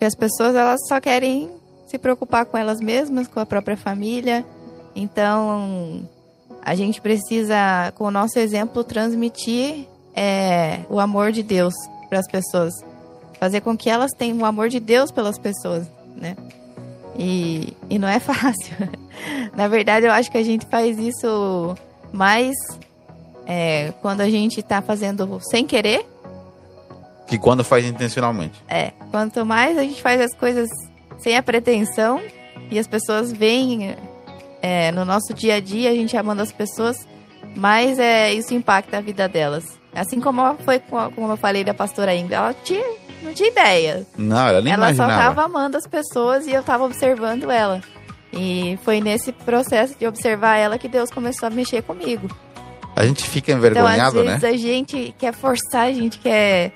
as 0.00 0.14
pessoas 0.14 0.54
elas 0.54 0.80
só 0.86 1.00
querem 1.00 1.50
se 1.86 1.98
preocupar 1.98 2.44
com 2.44 2.56
elas 2.56 2.80
mesmas, 2.80 3.26
com 3.26 3.40
a 3.40 3.46
própria 3.46 3.76
família. 3.76 4.44
Então, 4.94 6.08
a 6.62 6.74
gente 6.74 7.00
precisa, 7.00 7.92
com 7.96 8.04
o 8.04 8.10
nosso 8.10 8.38
exemplo, 8.38 8.84
transmitir 8.84 9.86
é, 10.14 10.80
o 10.88 11.00
amor 11.00 11.32
de 11.32 11.42
Deus 11.42 11.74
para 12.08 12.18
as 12.18 12.30
pessoas. 12.30 12.72
Fazer 13.38 13.60
com 13.60 13.76
que 13.76 13.90
elas 13.90 14.12
tenham 14.12 14.38
o 14.38 14.44
amor 14.44 14.68
de 14.68 14.80
Deus 14.80 15.10
pelas 15.10 15.38
pessoas, 15.38 15.86
né? 16.16 16.36
E, 17.18 17.76
e 17.90 17.98
não 17.98 18.08
é 18.08 18.18
fácil. 18.20 18.76
Na 19.54 19.68
verdade, 19.68 20.06
eu 20.06 20.12
acho 20.12 20.30
que 20.30 20.38
a 20.38 20.42
gente 20.42 20.66
faz 20.66 20.98
isso 20.98 21.74
mais 22.12 22.54
é, 23.46 23.92
quando 24.00 24.20
a 24.20 24.28
gente 24.30 24.60
está 24.60 24.80
fazendo 24.82 25.38
sem 25.40 25.66
querer 25.66 26.06
que 27.26 27.38
quando 27.38 27.64
faz 27.64 27.84
intencionalmente. 27.84 28.62
É. 28.68 28.92
Quanto 29.10 29.44
mais 29.46 29.78
a 29.78 29.82
gente 29.82 30.00
faz 30.02 30.20
as 30.20 30.34
coisas 30.34 30.68
sem 31.18 31.36
a 31.36 31.42
pretensão 31.42 32.20
e 32.70 32.78
as 32.78 32.86
pessoas 32.86 33.32
veem 33.32 33.96
é, 34.60 34.92
no 34.92 35.04
nosso 35.04 35.32
dia 35.32 35.54
a 35.54 35.60
dia, 35.60 35.90
a 35.90 35.94
gente 35.94 36.16
amando 36.16 36.42
as 36.42 36.52
pessoas, 36.52 37.08
mais 37.56 37.98
é, 37.98 38.32
isso 38.32 38.54
impacta 38.54 38.98
a 38.98 39.00
vida 39.00 39.28
delas. 39.28 39.64
Assim 39.94 40.20
como 40.20 40.54
foi 40.64 40.80
como 40.80 41.32
eu 41.32 41.36
falei 41.36 41.62
da 41.64 41.72
pastora 41.72 42.14
Ingrid, 42.14 42.34
ela 42.34 42.54
tinha, 42.64 42.84
não 43.22 43.32
tinha 43.32 43.48
ideia. 43.48 44.06
Não, 44.18 44.48
ela 44.48 44.60
nem 44.60 44.72
Ela 44.72 44.90
imaginava. 44.90 45.12
só 45.12 45.18
estava 45.18 45.42
amando 45.44 45.76
as 45.76 45.86
pessoas 45.86 46.46
e 46.46 46.52
eu 46.52 46.60
estava 46.60 46.84
observando 46.84 47.50
ela. 47.50 47.80
E 48.32 48.76
foi 48.82 49.00
nesse 49.00 49.30
processo 49.32 49.96
de 49.96 50.06
observar 50.06 50.56
ela 50.56 50.76
que 50.76 50.88
Deus 50.88 51.10
começou 51.10 51.46
a 51.46 51.50
mexer 51.50 51.82
comigo. 51.82 52.28
A 52.96 53.06
gente 53.06 53.28
fica 53.28 53.52
envergonhado, 53.52 54.20
então, 54.20 54.34
às 54.34 54.40
vezes, 54.40 54.42
né? 54.42 54.48
a 54.48 54.56
gente 54.56 55.14
quer 55.18 55.32
forçar, 55.32 55.86
a 55.86 55.92
gente 55.92 56.18
quer 56.18 56.72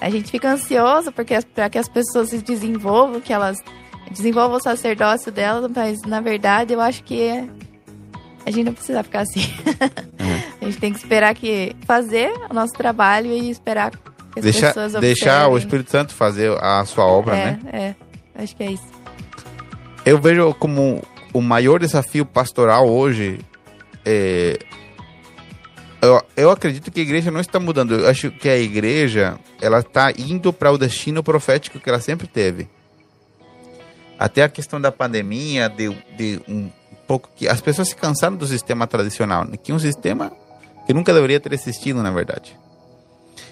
a 0.00 0.10
gente 0.10 0.32
fica 0.32 0.50
ansioso 0.50 1.12
porque 1.12 1.38
para 1.54 1.70
que 1.70 1.78
as 1.78 1.88
pessoas 1.88 2.30
se 2.30 2.38
desenvolvam, 2.38 3.20
que 3.20 3.32
elas 3.32 3.56
desenvolvam 4.10 4.56
o 4.56 4.60
sacerdócio 4.60 5.30
delas, 5.30 5.70
mas 5.72 6.02
na 6.02 6.20
verdade 6.20 6.72
eu 6.74 6.80
acho 6.80 7.04
que 7.04 7.48
a 8.44 8.50
gente 8.50 8.64
não 8.64 8.74
precisa 8.74 9.02
ficar 9.04 9.20
assim. 9.20 9.42
Uhum. 10.20 10.42
a 10.60 10.64
gente 10.64 10.78
tem 10.78 10.92
que 10.92 10.98
esperar 10.98 11.32
que 11.36 11.76
fazer 11.86 12.32
o 12.50 12.52
nosso 12.52 12.72
trabalho 12.72 13.30
e 13.30 13.48
esperar 13.48 13.92
que 13.92 13.98
as 14.40 14.42
deixa, 14.42 14.66
pessoas 14.66 14.94
observem. 14.94 15.14
Deixar 15.14 15.48
o 15.48 15.56
Espírito 15.56 15.90
Santo 15.90 16.12
fazer 16.12 16.50
a 16.60 16.84
sua 16.84 17.06
obra, 17.06 17.36
é, 17.36 17.44
né? 17.44 17.58
É, 17.72 18.42
acho 18.42 18.56
que 18.56 18.64
é 18.64 18.72
isso. 18.72 18.86
Eu 20.04 20.20
vejo 20.20 20.52
como 20.54 21.00
o 21.32 21.40
maior 21.40 21.78
desafio 21.78 22.26
pastoral 22.26 22.88
hoje 22.88 23.38
é, 24.04 24.58
eu, 26.02 26.20
eu 26.36 26.50
acredito 26.50 26.90
que 26.90 26.98
a 26.98 27.02
igreja 27.02 27.30
não 27.30 27.40
está 27.40 27.60
mudando. 27.60 27.94
Eu 27.94 28.08
acho 28.08 28.30
que 28.32 28.48
a 28.48 28.58
igreja 28.58 29.38
ela 29.60 29.78
está 29.78 30.10
indo 30.10 30.52
para 30.52 30.72
o 30.72 30.76
destino 30.76 31.22
profético 31.22 31.78
que 31.78 31.88
ela 31.88 32.00
sempre 32.00 32.26
teve. 32.26 32.68
Até 34.18 34.42
a 34.42 34.48
questão 34.48 34.80
da 34.80 34.90
pandemia, 34.90 35.68
de, 35.68 35.90
de 36.16 36.40
um 36.48 36.68
pouco 37.06 37.30
que 37.36 37.46
as 37.46 37.60
pessoas 37.60 37.88
se 37.88 37.96
cansaram 37.96 38.36
do 38.36 38.46
sistema 38.46 38.84
tradicional, 38.86 39.44
né? 39.44 39.56
que 39.56 39.70
é 39.70 39.74
um 39.74 39.78
sistema 39.78 40.32
que 40.86 40.92
nunca 40.92 41.14
deveria 41.14 41.38
ter 41.38 41.52
existido, 41.52 42.02
na 42.02 42.10
verdade. 42.10 42.58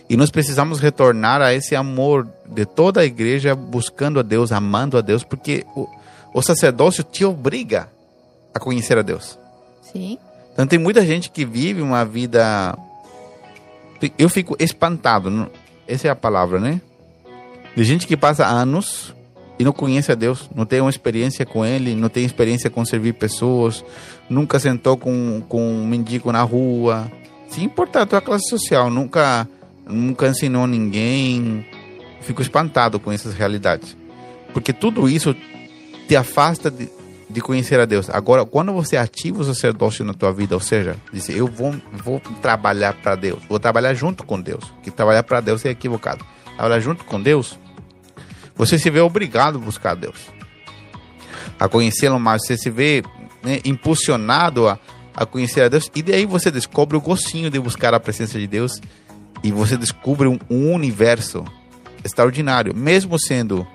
E 0.09 0.17
nós 0.17 0.29
precisamos 0.29 0.81
retornar 0.81 1.41
a 1.41 1.55
esse 1.55 1.77
amor 1.77 2.29
de 2.47 2.67
toda 2.67 3.01
a 3.01 3.05
igreja 3.05 3.55
buscando 3.55 4.19
a 4.19 4.23
Deus, 4.25 4.51
amando 4.51 4.99
a 4.99 5.01
Deus, 5.01 5.23
porque 5.23 5.65
o, 5.77 5.89
o 6.35 6.43
sacerdócio 6.43 7.05
te 7.05 7.25
obriga 7.25 7.89
a 8.53 8.59
conhecer 8.59 8.99
a 8.99 9.03
Deus. 9.03 9.39
Sim. 9.83 10.19
Então 10.53 10.67
tem 10.67 10.79
muita 10.79 11.05
gente 11.05 11.31
que 11.31 11.45
vive 11.45 11.81
uma 11.81 12.05
vida. 12.05 12.77
Eu 14.19 14.29
fico 14.29 14.57
espantado, 14.59 15.51
essa 15.87 16.09
é 16.09 16.11
a 16.11 16.17
palavra, 16.17 16.59
né? 16.59 16.81
De 17.77 17.85
gente 17.85 18.07
que 18.07 18.17
passa 18.17 18.47
anos 18.47 19.15
e 19.59 19.65
não 19.65 19.73
conhece 19.73 20.11
a 20.11 20.15
Deus, 20.15 20.49
não 20.55 20.65
tem 20.65 20.81
uma 20.81 20.89
experiência 20.89 21.45
com 21.45 21.65
Ele, 21.65 21.95
não 21.95 22.09
tem 22.09 22.25
experiência 22.25 22.71
com 22.71 22.83
servir 22.85 23.13
pessoas, 23.13 23.85
nunca 24.29 24.59
sentou 24.59 24.97
com, 24.97 25.43
com 25.49 25.63
um 25.63 25.87
mendigo 25.87 26.33
na 26.33 26.43
rua, 26.43 27.11
se 27.47 27.63
importar 27.63 28.03
a 28.03 28.07
tua 28.07 28.21
classe 28.23 28.49
social, 28.49 28.89
nunca, 28.89 29.47
nunca 29.87 30.29
ensinou 30.29 30.67
ninguém. 30.67 31.67
Fico 32.23 32.41
espantado 32.41 33.01
com 33.01 33.11
essas 33.11 33.35
realidades, 33.35 33.97
porque 34.55 34.73
tudo 34.73 35.09
isso 35.09 35.35
te 36.07 36.17
afasta 36.17 36.71
de, 36.71 36.89
de 37.31 37.40
conhecer 37.40 37.79
a 37.79 37.85
Deus. 37.85 38.11
Agora, 38.11 38.45
quando 38.45 38.73
você 38.73 38.97
ativa 38.97 39.40
o 39.40 39.45
sacerdócio 39.45 40.05
na 40.05 40.12
tua 40.12 40.33
vida, 40.33 40.55
ou 40.55 40.61
seja, 40.61 40.97
diz, 41.12 41.29
eu 41.29 41.47
vou, 41.47 41.75
vou 41.93 42.21
trabalhar 42.43 42.95
para 42.95 43.14
Deus, 43.14 43.40
vou 43.49 43.61
trabalhar 43.61 43.95
junto 43.95 44.25
com 44.25 44.40
Deus, 44.40 44.64
que 44.83 44.90
trabalhar 44.90 45.23
para 45.23 45.40
Deus 45.40 45.64
é 45.64 45.71
equivocado. 45.71 46.25
Trabalhar 46.57 46.81
junto 46.81 47.05
com 47.05 47.21
Deus, 47.23 47.59
você 48.57 48.79
se 48.79 48.90
vê 48.90 49.01
obrigado 49.01 49.57
a 49.57 49.61
buscar 49.61 49.95
Deus, 49.95 50.16
a 51.59 51.69
conhecê-lo 51.69 52.19
mais, 52.19 52.45
você 52.45 52.57
se 52.57 52.69
vê 52.69 53.03
né, 53.43 53.61
impulsionado 53.64 54.69
a, 54.69 54.79
a 55.14 55.25
conhecer 55.25 55.62
a 55.62 55.69
Deus, 55.69 55.90
e 55.95 56.03
daí 56.03 56.27
você 56.27 56.51
descobre 56.51 56.97
o 56.97 57.01
gostinho 57.01 57.49
de 57.49 57.61
buscar 57.61 57.95
a 57.95 58.01
presença 58.01 58.38
de 58.38 58.47
Deus, 58.47 58.81
e 59.43 59.53
você 59.53 59.77
descobre 59.77 60.27
um, 60.27 60.38
um 60.51 60.75
universo 60.75 61.45
extraordinário, 62.05 62.75
mesmo 62.75 63.19
sendo 63.19 63.66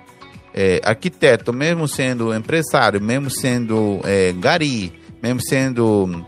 é, 0.55 0.79
arquiteto, 0.85 1.51
mesmo 1.51 1.85
sendo 1.85 2.33
empresário, 2.33 3.01
mesmo 3.01 3.29
sendo 3.29 3.99
é, 4.05 4.31
gari, 4.31 4.93
mesmo 5.21 5.41
sendo 5.41 6.25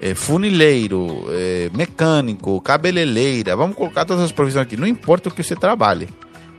é, 0.00 0.14
funileiro, 0.14 1.24
é, 1.30 1.68
mecânico, 1.74 2.60
cabeleireira, 2.60 3.56
vamos 3.56 3.74
colocar 3.74 4.04
todas 4.04 4.22
as 4.22 4.30
profissões 4.30 4.62
aqui, 4.62 4.76
não 4.76 4.86
importa 4.86 5.28
o 5.28 5.32
que 5.32 5.42
você 5.42 5.56
trabalhe, 5.56 6.08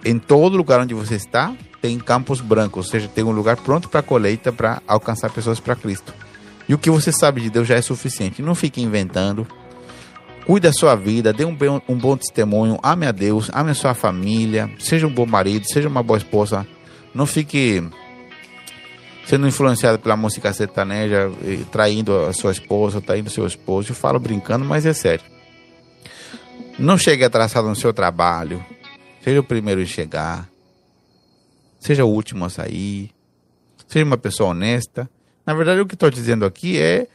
em 0.04 0.20
todo 0.20 0.58
lugar 0.58 0.82
onde 0.82 0.94
você 0.94 1.16
está, 1.16 1.54
tem 1.82 1.98
campos 1.98 2.42
brancos, 2.42 2.86
ou 2.86 2.92
seja, 2.92 3.08
tem 3.08 3.24
um 3.24 3.32
lugar 3.32 3.56
pronto 3.56 3.88
para 3.88 4.02
colheita 4.02 4.52
para 4.52 4.82
alcançar 4.86 5.30
pessoas 5.30 5.62
para 5.62 5.76
Cristo. 5.76 6.14
E 6.68 6.74
o 6.74 6.78
que 6.78 6.90
você 6.90 7.14
sabe 7.14 7.40
de 7.40 7.50
Deus 7.50 7.66
já 7.66 7.76
é 7.76 7.82
suficiente. 7.82 8.42
Não 8.42 8.54
fique 8.54 8.82
inventando. 8.82 9.48
Cuide 10.46 10.68
da 10.68 10.74
sua 10.74 10.96
vida, 10.96 11.32
dê 11.32 11.46
um, 11.46 11.56
bom, 11.56 11.82
um 11.88 11.96
bom 11.96 12.18
testemunho, 12.18 12.78
ame 12.84 13.06
a 13.06 13.12
Deus, 13.12 13.50
ame 13.54 13.72
a 13.72 13.74
sua 13.74 13.94
família, 13.94 14.70
seja 14.80 15.08
um 15.08 15.14
bom 15.14 15.26
marido, 15.26 15.66
seja 15.66 15.88
uma 15.88 16.04
boa 16.04 16.18
esposa. 16.18 16.68
Não 17.18 17.26
fique 17.26 17.84
sendo 19.26 19.48
influenciado 19.48 19.98
pela 19.98 20.16
música 20.16 20.54
sertaneja, 20.54 21.32
traindo 21.72 22.16
a 22.28 22.32
sua 22.32 22.52
esposa, 22.52 23.02
traindo 23.02 23.28
seu 23.32 23.48
esposo. 23.48 23.90
Eu 23.90 23.96
falo 23.96 24.20
brincando, 24.20 24.64
mas 24.64 24.86
é 24.86 24.94
sério. 24.94 25.26
Não 26.78 26.96
chegue 26.96 27.24
atrasado 27.24 27.68
no 27.68 27.76
seu 27.76 27.92
trabalho. 27.92 28.64
Seja 29.24 29.40
o 29.40 29.44
primeiro 29.44 29.82
a 29.82 29.86
chegar. 29.86 30.48
Seja 31.80 32.06
o 32.06 32.08
último 32.08 32.46
a 32.46 32.50
sair. 32.52 33.10
Seja 33.88 34.06
uma 34.06 34.18
pessoa 34.20 34.52
honesta. 34.52 35.10
Na 35.44 35.56
verdade, 35.56 35.82
o 35.82 35.88
que 35.88 35.96
estou 35.96 36.12
dizendo 36.12 36.46
aqui 36.46 36.80
é, 36.80 37.08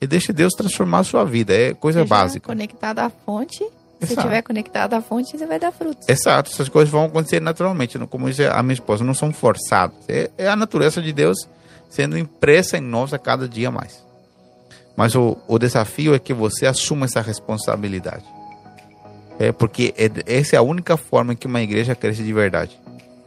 é 0.00 0.06
deixe 0.06 0.32
Deus 0.32 0.52
transformar 0.52 1.00
a 1.00 1.04
sua 1.04 1.24
vida. 1.24 1.52
É 1.52 1.74
coisa 1.74 2.02
Seja 2.02 2.08
básica. 2.08 2.46
conectado 2.46 3.00
à 3.00 3.10
fonte. 3.10 3.66
Se 4.02 4.14
estiver 4.14 4.42
conectado 4.42 4.94
à 4.94 5.00
fonte, 5.00 5.36
você 5.36 5.46
vai 5.46 5.58
dar 5.58 5.72
frutos. 5.72 6.08
Exato, 6.08 6.50
essas 6.50 6.68
coisas 6.68 6.90
vão 6.90 7.04
acontecer 7.04 7.40
naturalmente. 7.40 7.98
Como 7.98 8.30
diz 8.30 8.40
a 8.40 8.62
minha 8.62 8.74
esposa, 8.74 9.04
não 9.04 9.14
são 9.14 9.32
forçadas. 9.32 9.96
É, 10.08 10.30
é 10.38 10.48
a 10.48 10.56
natureza 10.56 11.02
de 11.02 11.12
Deus 11.12 11.48
sendo 11.88 12.16
impressa 12.16 12.78
em 12.78 12.80
nós 12.80 13.12
a 13.12 13.18
cada 13.18 13.48
dia 13.48 13.70
mais. 13.70 14.02
Mas 14.96 15.14
o, 15.14 15.36
o 15.46 15.58
desafio 15.58 16.14
é 16.14 16.18
que 16.18 16.32
você 16.32 16.66
assuma 16.66 17.06
essa 17.06 17.20
responsabilidade. 17.20 18.24
É 19.38 19.52
porque 19.52 19.94
é, 19.96 20.38
essa 20.38 20.56
é 20.56 20.58
a 20.58 20.62
única 20.62 20.96
forma 20.96 21.34
que 21.34 21.46
uma 21.46 21.60
igreja 21.60 21.94
cresce 21.94 22.22
de 22.22 22.32
verdade. 22.32 22.78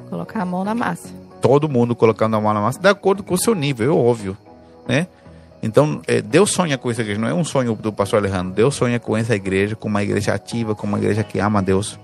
Colocar 0.09 0.41
a 0.41 0.45
mão 0.45 0.63
na 0.63 0.73
massa. 0.75 1.09
Todo 1.41 1.67
mundo 1.67 1.95
colocando 1.95 2.35
a 2.35 2.41
mão 2.41 2.53
na 2.53 2.61
massa, 2.61 2.79
de 2.79 2.87
acordo 2.87 3.23
com 3.23 3.33
o 3.33 3.37
seu 3.37 3.53
nível, 3.53 3.91
é 3.91 3.95
óbvio. 3.95 4.37
Né? 4.87 5.07
Então, 5.63 6.01
é, 6.05 6.21
Deus 6.21 6.51
sonha 6.51 6.77
com 6.77 6.91
essa 6.91 7.01
igreja, 7.01 7.21
não 7.21 7.27
é 7.29 7.33
um 7.33 7.45
sonho 7.45 7.73
do 7.73 7.93
pastor 7.93 8.19
Alejandro. 8.19 8.53
Deus 8.53 8.75
sonha 8.75 8.99
com 8.99 9.15
essa 9.15 9.33
igreja, 9.33 9.77
com 9.77 9.87
uma 9.87 10.03
igreja 10.03 10.33
ativa, 10.33 10.75
com 10.75 10.85
uma 10.85 10.97
igreja 10.97 11.23
que 11.23 11.39
ama 11.39 11.59
a 11.59 11.61
Deus 11.61 11.97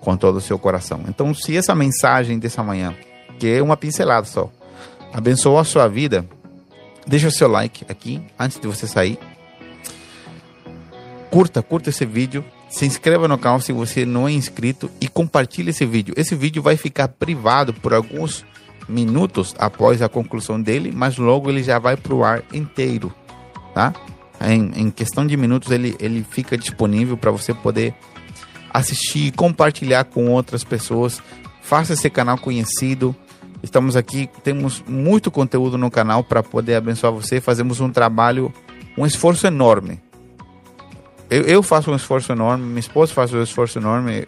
com 0.00 0.16
todo 0.16 0.36
o 0.36 0.40
seu 0.40 0.58
coração. 0.58 1.00
Então, 1.08 1.32
se 1.32 1.56
essa 1.56 1.76
mensagem 1.76 2.40
dessa 2.40 2.60
manhã, 2.64 2.92
que 3.38 3.46
é 3.46 3.62
uma 3.62 3.76
pincelada 3.76 4.26
só, 4.26 4.50
abençoou 5.12 5.60
a 5.60 5.64
sua 5.64 5.86
vida, 5.86 6.26
deixa 7.06 7.28
o 7.28 7.30
seu 7.30 7.46
like 7.46 7.86
aqui 7.88 8.20
antes 8.36 8.58
de 8.58 8.66
você 8.66 8.88
sair. 8.88 9.16
Curta, 11.30 11.62
curta 11.62 11.90
esse 11.90 12.04
vídeo. 12.04 12.44
Se 12.68 12.84
inscreva 12.84 13.28
no 13.28 13.38
canal 13.38 13.60
se 13.60 13.72
você 13.72 14.04
não 14.04 14.26
é 14.26 14.32
inscrito 14.32 14.90
e 15.00 15.06
compartilhe 15.06 15.70
esse 15.70 15.86
vídeo. 15.86 16.12
Esse 16.16 16.34
vídeo 16.34 16.60
vai 16.60 16.76
ficar 16.76 17.06
privado 17.06 17.72
por 17.72 17.94
alguns 17.94 18.44
minutos 18.88 19.54
após 19.58 20.02
a 20.02 20.08
conclusão 20.08 20.60
dele, 20.60 20.92
mas 20.94 21.16
logo 21.16 21.50
ele 21.50 21.62
já 21.62 21.78
vai 21.78 21.96
para 21.96 22.14
o 22.14 22.24
ar 22.24 22.42
inteiro, 22.52 23.12
tá? 23.74 23.92
Em, 24.40 24.72
em 24.76 24.90
questão 24.90 25.26
de 25.26 25.36
minutos 25.36 25.70
ele, 25.70 25.96
ele 25.98 26.24
fica 26.28 26.56
disponível 26.56 27.16
para 27.16 27.30
você 27.30 27.54
poder 27.54 27.94
assistir, 28.72 29.32
compartilhar 29.32 30.04
com 30.04 30.28
outras 30.30 30.64
pessoas. 30.64 31.22
Faça 31.62 31.92
esse 31.92 32.10
canal 32.10 32.36
conhecido. 32.36 33.14
Estamos 33.62 33.96
aqui, 33.96 34.28
temos 34.42 34.82
muito 34.86 35.30
conteúdo 35.30 35.78
no 35.78 35.90
canal 35.90 36.22
para 36.22 36.42
poder 36.42 36.74
abençoar 36.74 37.12
você. 37.12 37.40
Fazemos 37.40 37.80
um 37.80 37.90
trabalho, 37.90 38.52
um 38.98 39.06
esforço 39.06 39.46
enorme. 39.46 40.00
Eu, 41.30 41.42
eu 41.42 41.62
faço 41.62 41.90
um 41.90 41.96
esforço 41.96 42.32
enorme, 42.32 42.66
minha 42.66 42.80
esposa 42.80 43.14
faz 43.14 43.32
um 43.32 43.42
esforço 43.42 43.78
enorme. 43.78 44.26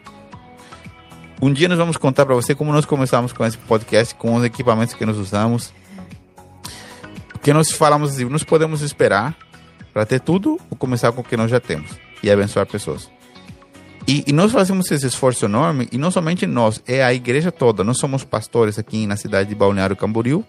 Um 1.40 1.52
dia 1.52 1.68
nós 1.68 1.78
vamos 1.78 1.96
contar 1.96 2.24
para 2.24 2.34
você 2.34 2.54
como 2.54 2.72
nós 2.72 2.86
começamos 2.86 3.32
com 3.32 3.44
esse 3.44 3.58
podcast, 3.58 4.14
com 4.14 4.34
os 4.34 4.44
equipamentos 4.44 4.94
que 4.94 5.04
nós 5.04 5.18
usamos. 5.18 5.72
Porque 7.28 7.52
nós 7.52 7.70
falamos 7.70 8.12
assim, 8.12 8.24
nós 8.24 8.42
podemos 8.42 8.80
esperar 8.80 9.36
para 9.92 10.06
ter 10.06 10.20
tudo 10.20 10.58
ou 10.70 10.76
começar 10.76 11.12
com 11.12 11.20
o 11.20 11.24
que 11.24 11.36
nós 11.36 11.50
já 11.50 11.60
temos 11.60 11.90
e 12.22 12.30
abençoar 12.30 12.66
pessoas. 12.66 13.10
E, 14.06 14.24
e, 14.26 14.32
nós 14.32 14.52
fazemos 14.52 14.90
esse 14.90 15.04
esforço 15.04 15.46
enorme, 15.46 15.88
e 15.90 15.98
não 15.98 16.12
somente 16.12 16.46
nós, 16.46 16.80
é 16.86 17.02
a 17.02 17.12
igreja 17.12 17.50
toda. 17.50 17.82
Nós 17.82 17.98
somos 17.98 18.22
pastores 18.22 18.78
aqui 18.78 19.04
na 19.04 19.16
cidade 19.16 19.48
de 19.48 19.54
Balneário 19.54 19.96
Camboriú, 19.96 20.44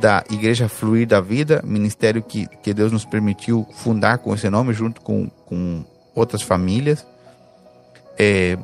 da 0.00 0.24
Igreja 0.28 0.68
Fluir 0.68 1.06
da 1.06 1.20
Vida, 1.20 1.62
ministério 1.64 2.20
que, 2.20 2.46
que 2.62 2.74
Deus 2.74 2.90
nos 2.90 3.04
permitiu 3.04 3.66
fundar 3.74 4.18
com 4.18 4.34
esse 4.34 4.50
nome, 4.50 4.74
junto 4.74 5.00
com, 5.00 5.28
com 5.46 5.84
outras 6.16 6.42
famílias, 6.42 7.06
é, 8.18 8.58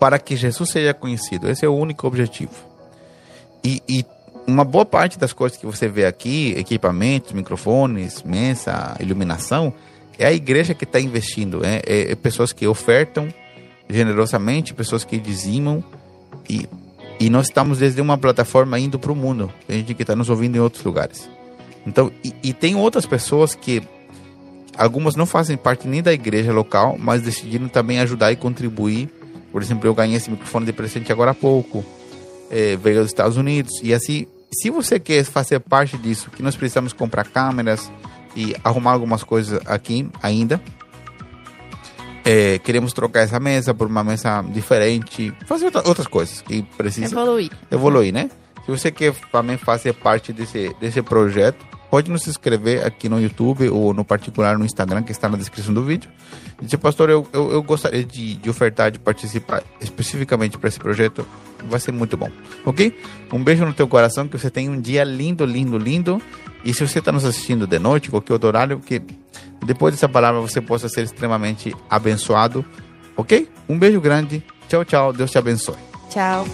para 0.00 0.18
que 0.18 0.34
Jesus 0.34 0.70
seja 0.70 0.94
conhecido. 0.94 1.48
Esse 1.48 1.64
é 1.64 1.68
o 1.68 1.74
único 1.74 2.06
objetivo. 2.06 2.52
E, 3.62 3.82
e 3.86 4.04
uma 4.46 4.64
boa 4.64 4.86
parte 4.86 5.18
das 5.18 5.32
coisas 5.32 5.58
que 5.58 5.66
você 5.66 5.86
vê 5.86 6.06
aqui, 6.06 6.54
equipamentos, 6.56 7.32
microfones, 7.32 8.22
mesa, 8.22 8.96
iluminação, 8.98 9.72
é 10.18 10.26
a 10.26 10.32
igreja 10.32 10.74
que 10.74 10.84
está 10.84 11.00
investindo, 11.00 11.64
é, 11.64 11.82
é, 11.86 12.12
é, 12.12 12.14
pessoas 12.14 12.52
que 12.52 12.66
ofertam 12.66 13.28
generosamente, 13.88 14.74
pessoas 14.74 15.04
que 15.04 15.18
dizimam 15.18 15.82
e, 16.48 16.68
e 17.18 17.30
nós 17.30 17.46
estamos 17.46 17.78
desde 17.78 18.00
uma 18.00 18.16
plataforma 18.18 18.78
indo 18.78 18.98
para 18.98 19.12
o 19.12 19.16
mundo, 19.16 19.52
tem 19.66 19.78
gente 19.78 19.94
que 19.94 20.02
está 20.02 20.16
nos 20.16 20.30
ouvindo 20.30 20.56
em 20.56 20.60
outros 20.60 20.82
lugares. 20.84 21.28
Então, 21.86 22.10
e, 22.24 22.34
e, 22.42 22.52
tem 22.52 22.76
outras 22.76 23.06
pessoas 23.06 23.54
que 23.54 23.82
algumas 24.76 25.16
não 25.16 25.24
fazem 25.26 25.56
parte 25.56 25.88
nem 25.88 26.02
da 26.02 26.12
igreja 26.12 26.52
local, 26.52 26.96
mas 26.98 27.22
decidiram 27.22 27.68
também 27.68 28.00
ajudar 28.00 28.32
e 28.32 28.36
contribuir. 28.36 29.08
Por 29.52 29.62
exemplo, 29.62 29.88
eu 29.88 29.94
ganhei 29.94 30.16
esse 30.16 30.30
microfone 30.30 30.66
de 30.66 30.72
presente 30.72 31.10
agora 31.10 31.32
há 31.32 31.34
pouco, 31.34 31.84
é, 32.50 32.76
veio 32.76 33.00
dos 33.00 33.10
Estados 33.10 33.36
Unidos 33.36 33.80
e 33.82 33.92
assim. 33.94 34.26
Se 34.52 34.68
você 34.68 34.98
quer 34.98 35.22
fazer 35.22 35.60
parte 35.60 35.96
disso, 35.96 36.28
que 36.28 36.42
nós 36.42 36.56
precisamos 36.56 36.92
comprar 36.92 37.22
câmeras, 37.24 37.88
e 38.34 38.54
arrumar 38.62 38.92
algumas 38.92 39.22
coisas 39.22 39.60
aqui 39.66 40.08
ainda. 40.22 40.60
É, 42.24 42.58
queremos 42.58 42.92
trocar 42.92 43.20
essa 43.20 43.40
mesa 43.40 43.72
por 43.72 43.86
uma 43.86 44.04
mesa 44.04 44.42
diferente, 44.42 45.32
fazer 45.46 45.64
outra, 45.64 45.82
outras 45.88 46.06
coisas 46.06 46.42
que 46.42 46.62
precisam 46.76 47.18
evoluir. 47.18 47.50
evoluir, 47.70 48.12
né? 48.12 48.30
Se 48.64 48.70
você 48.70 48.90
quer 48.90 49.14
também 49.32 49.56
fazer 49.56 49.94
parte 49.94 50.32
desse, 50.32 50.74
desse 50.78 51.00
projeto, 51.02 51.64
pode 51.90 52.10
nos 52.10 52.26
inscrever 52.26 52.86
aqui 52.86 53.08
no 53.08 53.20
YouTube 53.20 53.68
ou 53.68 53.92
no 53.92 54.04
particular 54.04 54.56
no 54.56 54.64
Instagram, 54.64 55.02
que 55.02 55.12
está 55.12 55.28
na 55.28 55.36
descrição 55.36 55.74
do 55.74 55.82
vídeo. 55.84 56.08
E 56.60 56.64
dizer, 56.64 56.78
pastor, 56.78 57.10
eu, 57.10 57.26
eu, 57.32 57.50
eu 57.52 57.62
gostaria 57.62 58.04
de, 58.04 58.36
de 58.36 58.48
ofertar, 58.48 58.90
de 58.90 58.98
participar 58.98 59.62
especificamente 59.80 60.56
para 60.56 60.68
esse 60.68 60.78
projeto. 60.78 61.26
Vai 61.68 61.80
ser 61.80 61.92
muito 61.92 62.16
bom, 62.16 62.30
ok? 62.64 62.96
Um 63.32 63.42
beijo 63.42 63.64
no 63.66 63.72
teu 63.72 63.88
coração, 63.88 64.28
que 64.28 64.38
você 64.38 64.50
tenha 64.50 64.70
um 64.70 64.80
dia 64.80 65.02
lindo, 65.04 65.44
lindo, 65.44 65.76
lindo. 65.76 66.22
E 66.64 66.72
se 66.72 66.86
você 66.86 67.00
está 67.00 67.10
nos 67.10 67.24
assistindo 67.24 67.66
de 67.66 67.78
noite, 67.78 68.10
qualquer 68.10 68.34
outro 68.34 68.48
horário, 68.48 68.78
que 68.78 69.02
depois 69.64 69.94
dessa 69.94 70.08
palavra 70.08 70.40
você 70.40 70.60
possa 70.60 70.88
ser 70.88 71.02
extremamente 71.02 71.74
abençoado, 71.88 72.64
ok? 73.16 73.48
Um 73.68 73.78
beijo 73.78 74.00
grande. 74.00 74.42
Tchau, 74.68 74.84
tchau. 74.84 75.12
Deus 75.12 75.30
te 75.30 75.38
abençoe. 75.38 75.76
Tchau. 76.08 76.46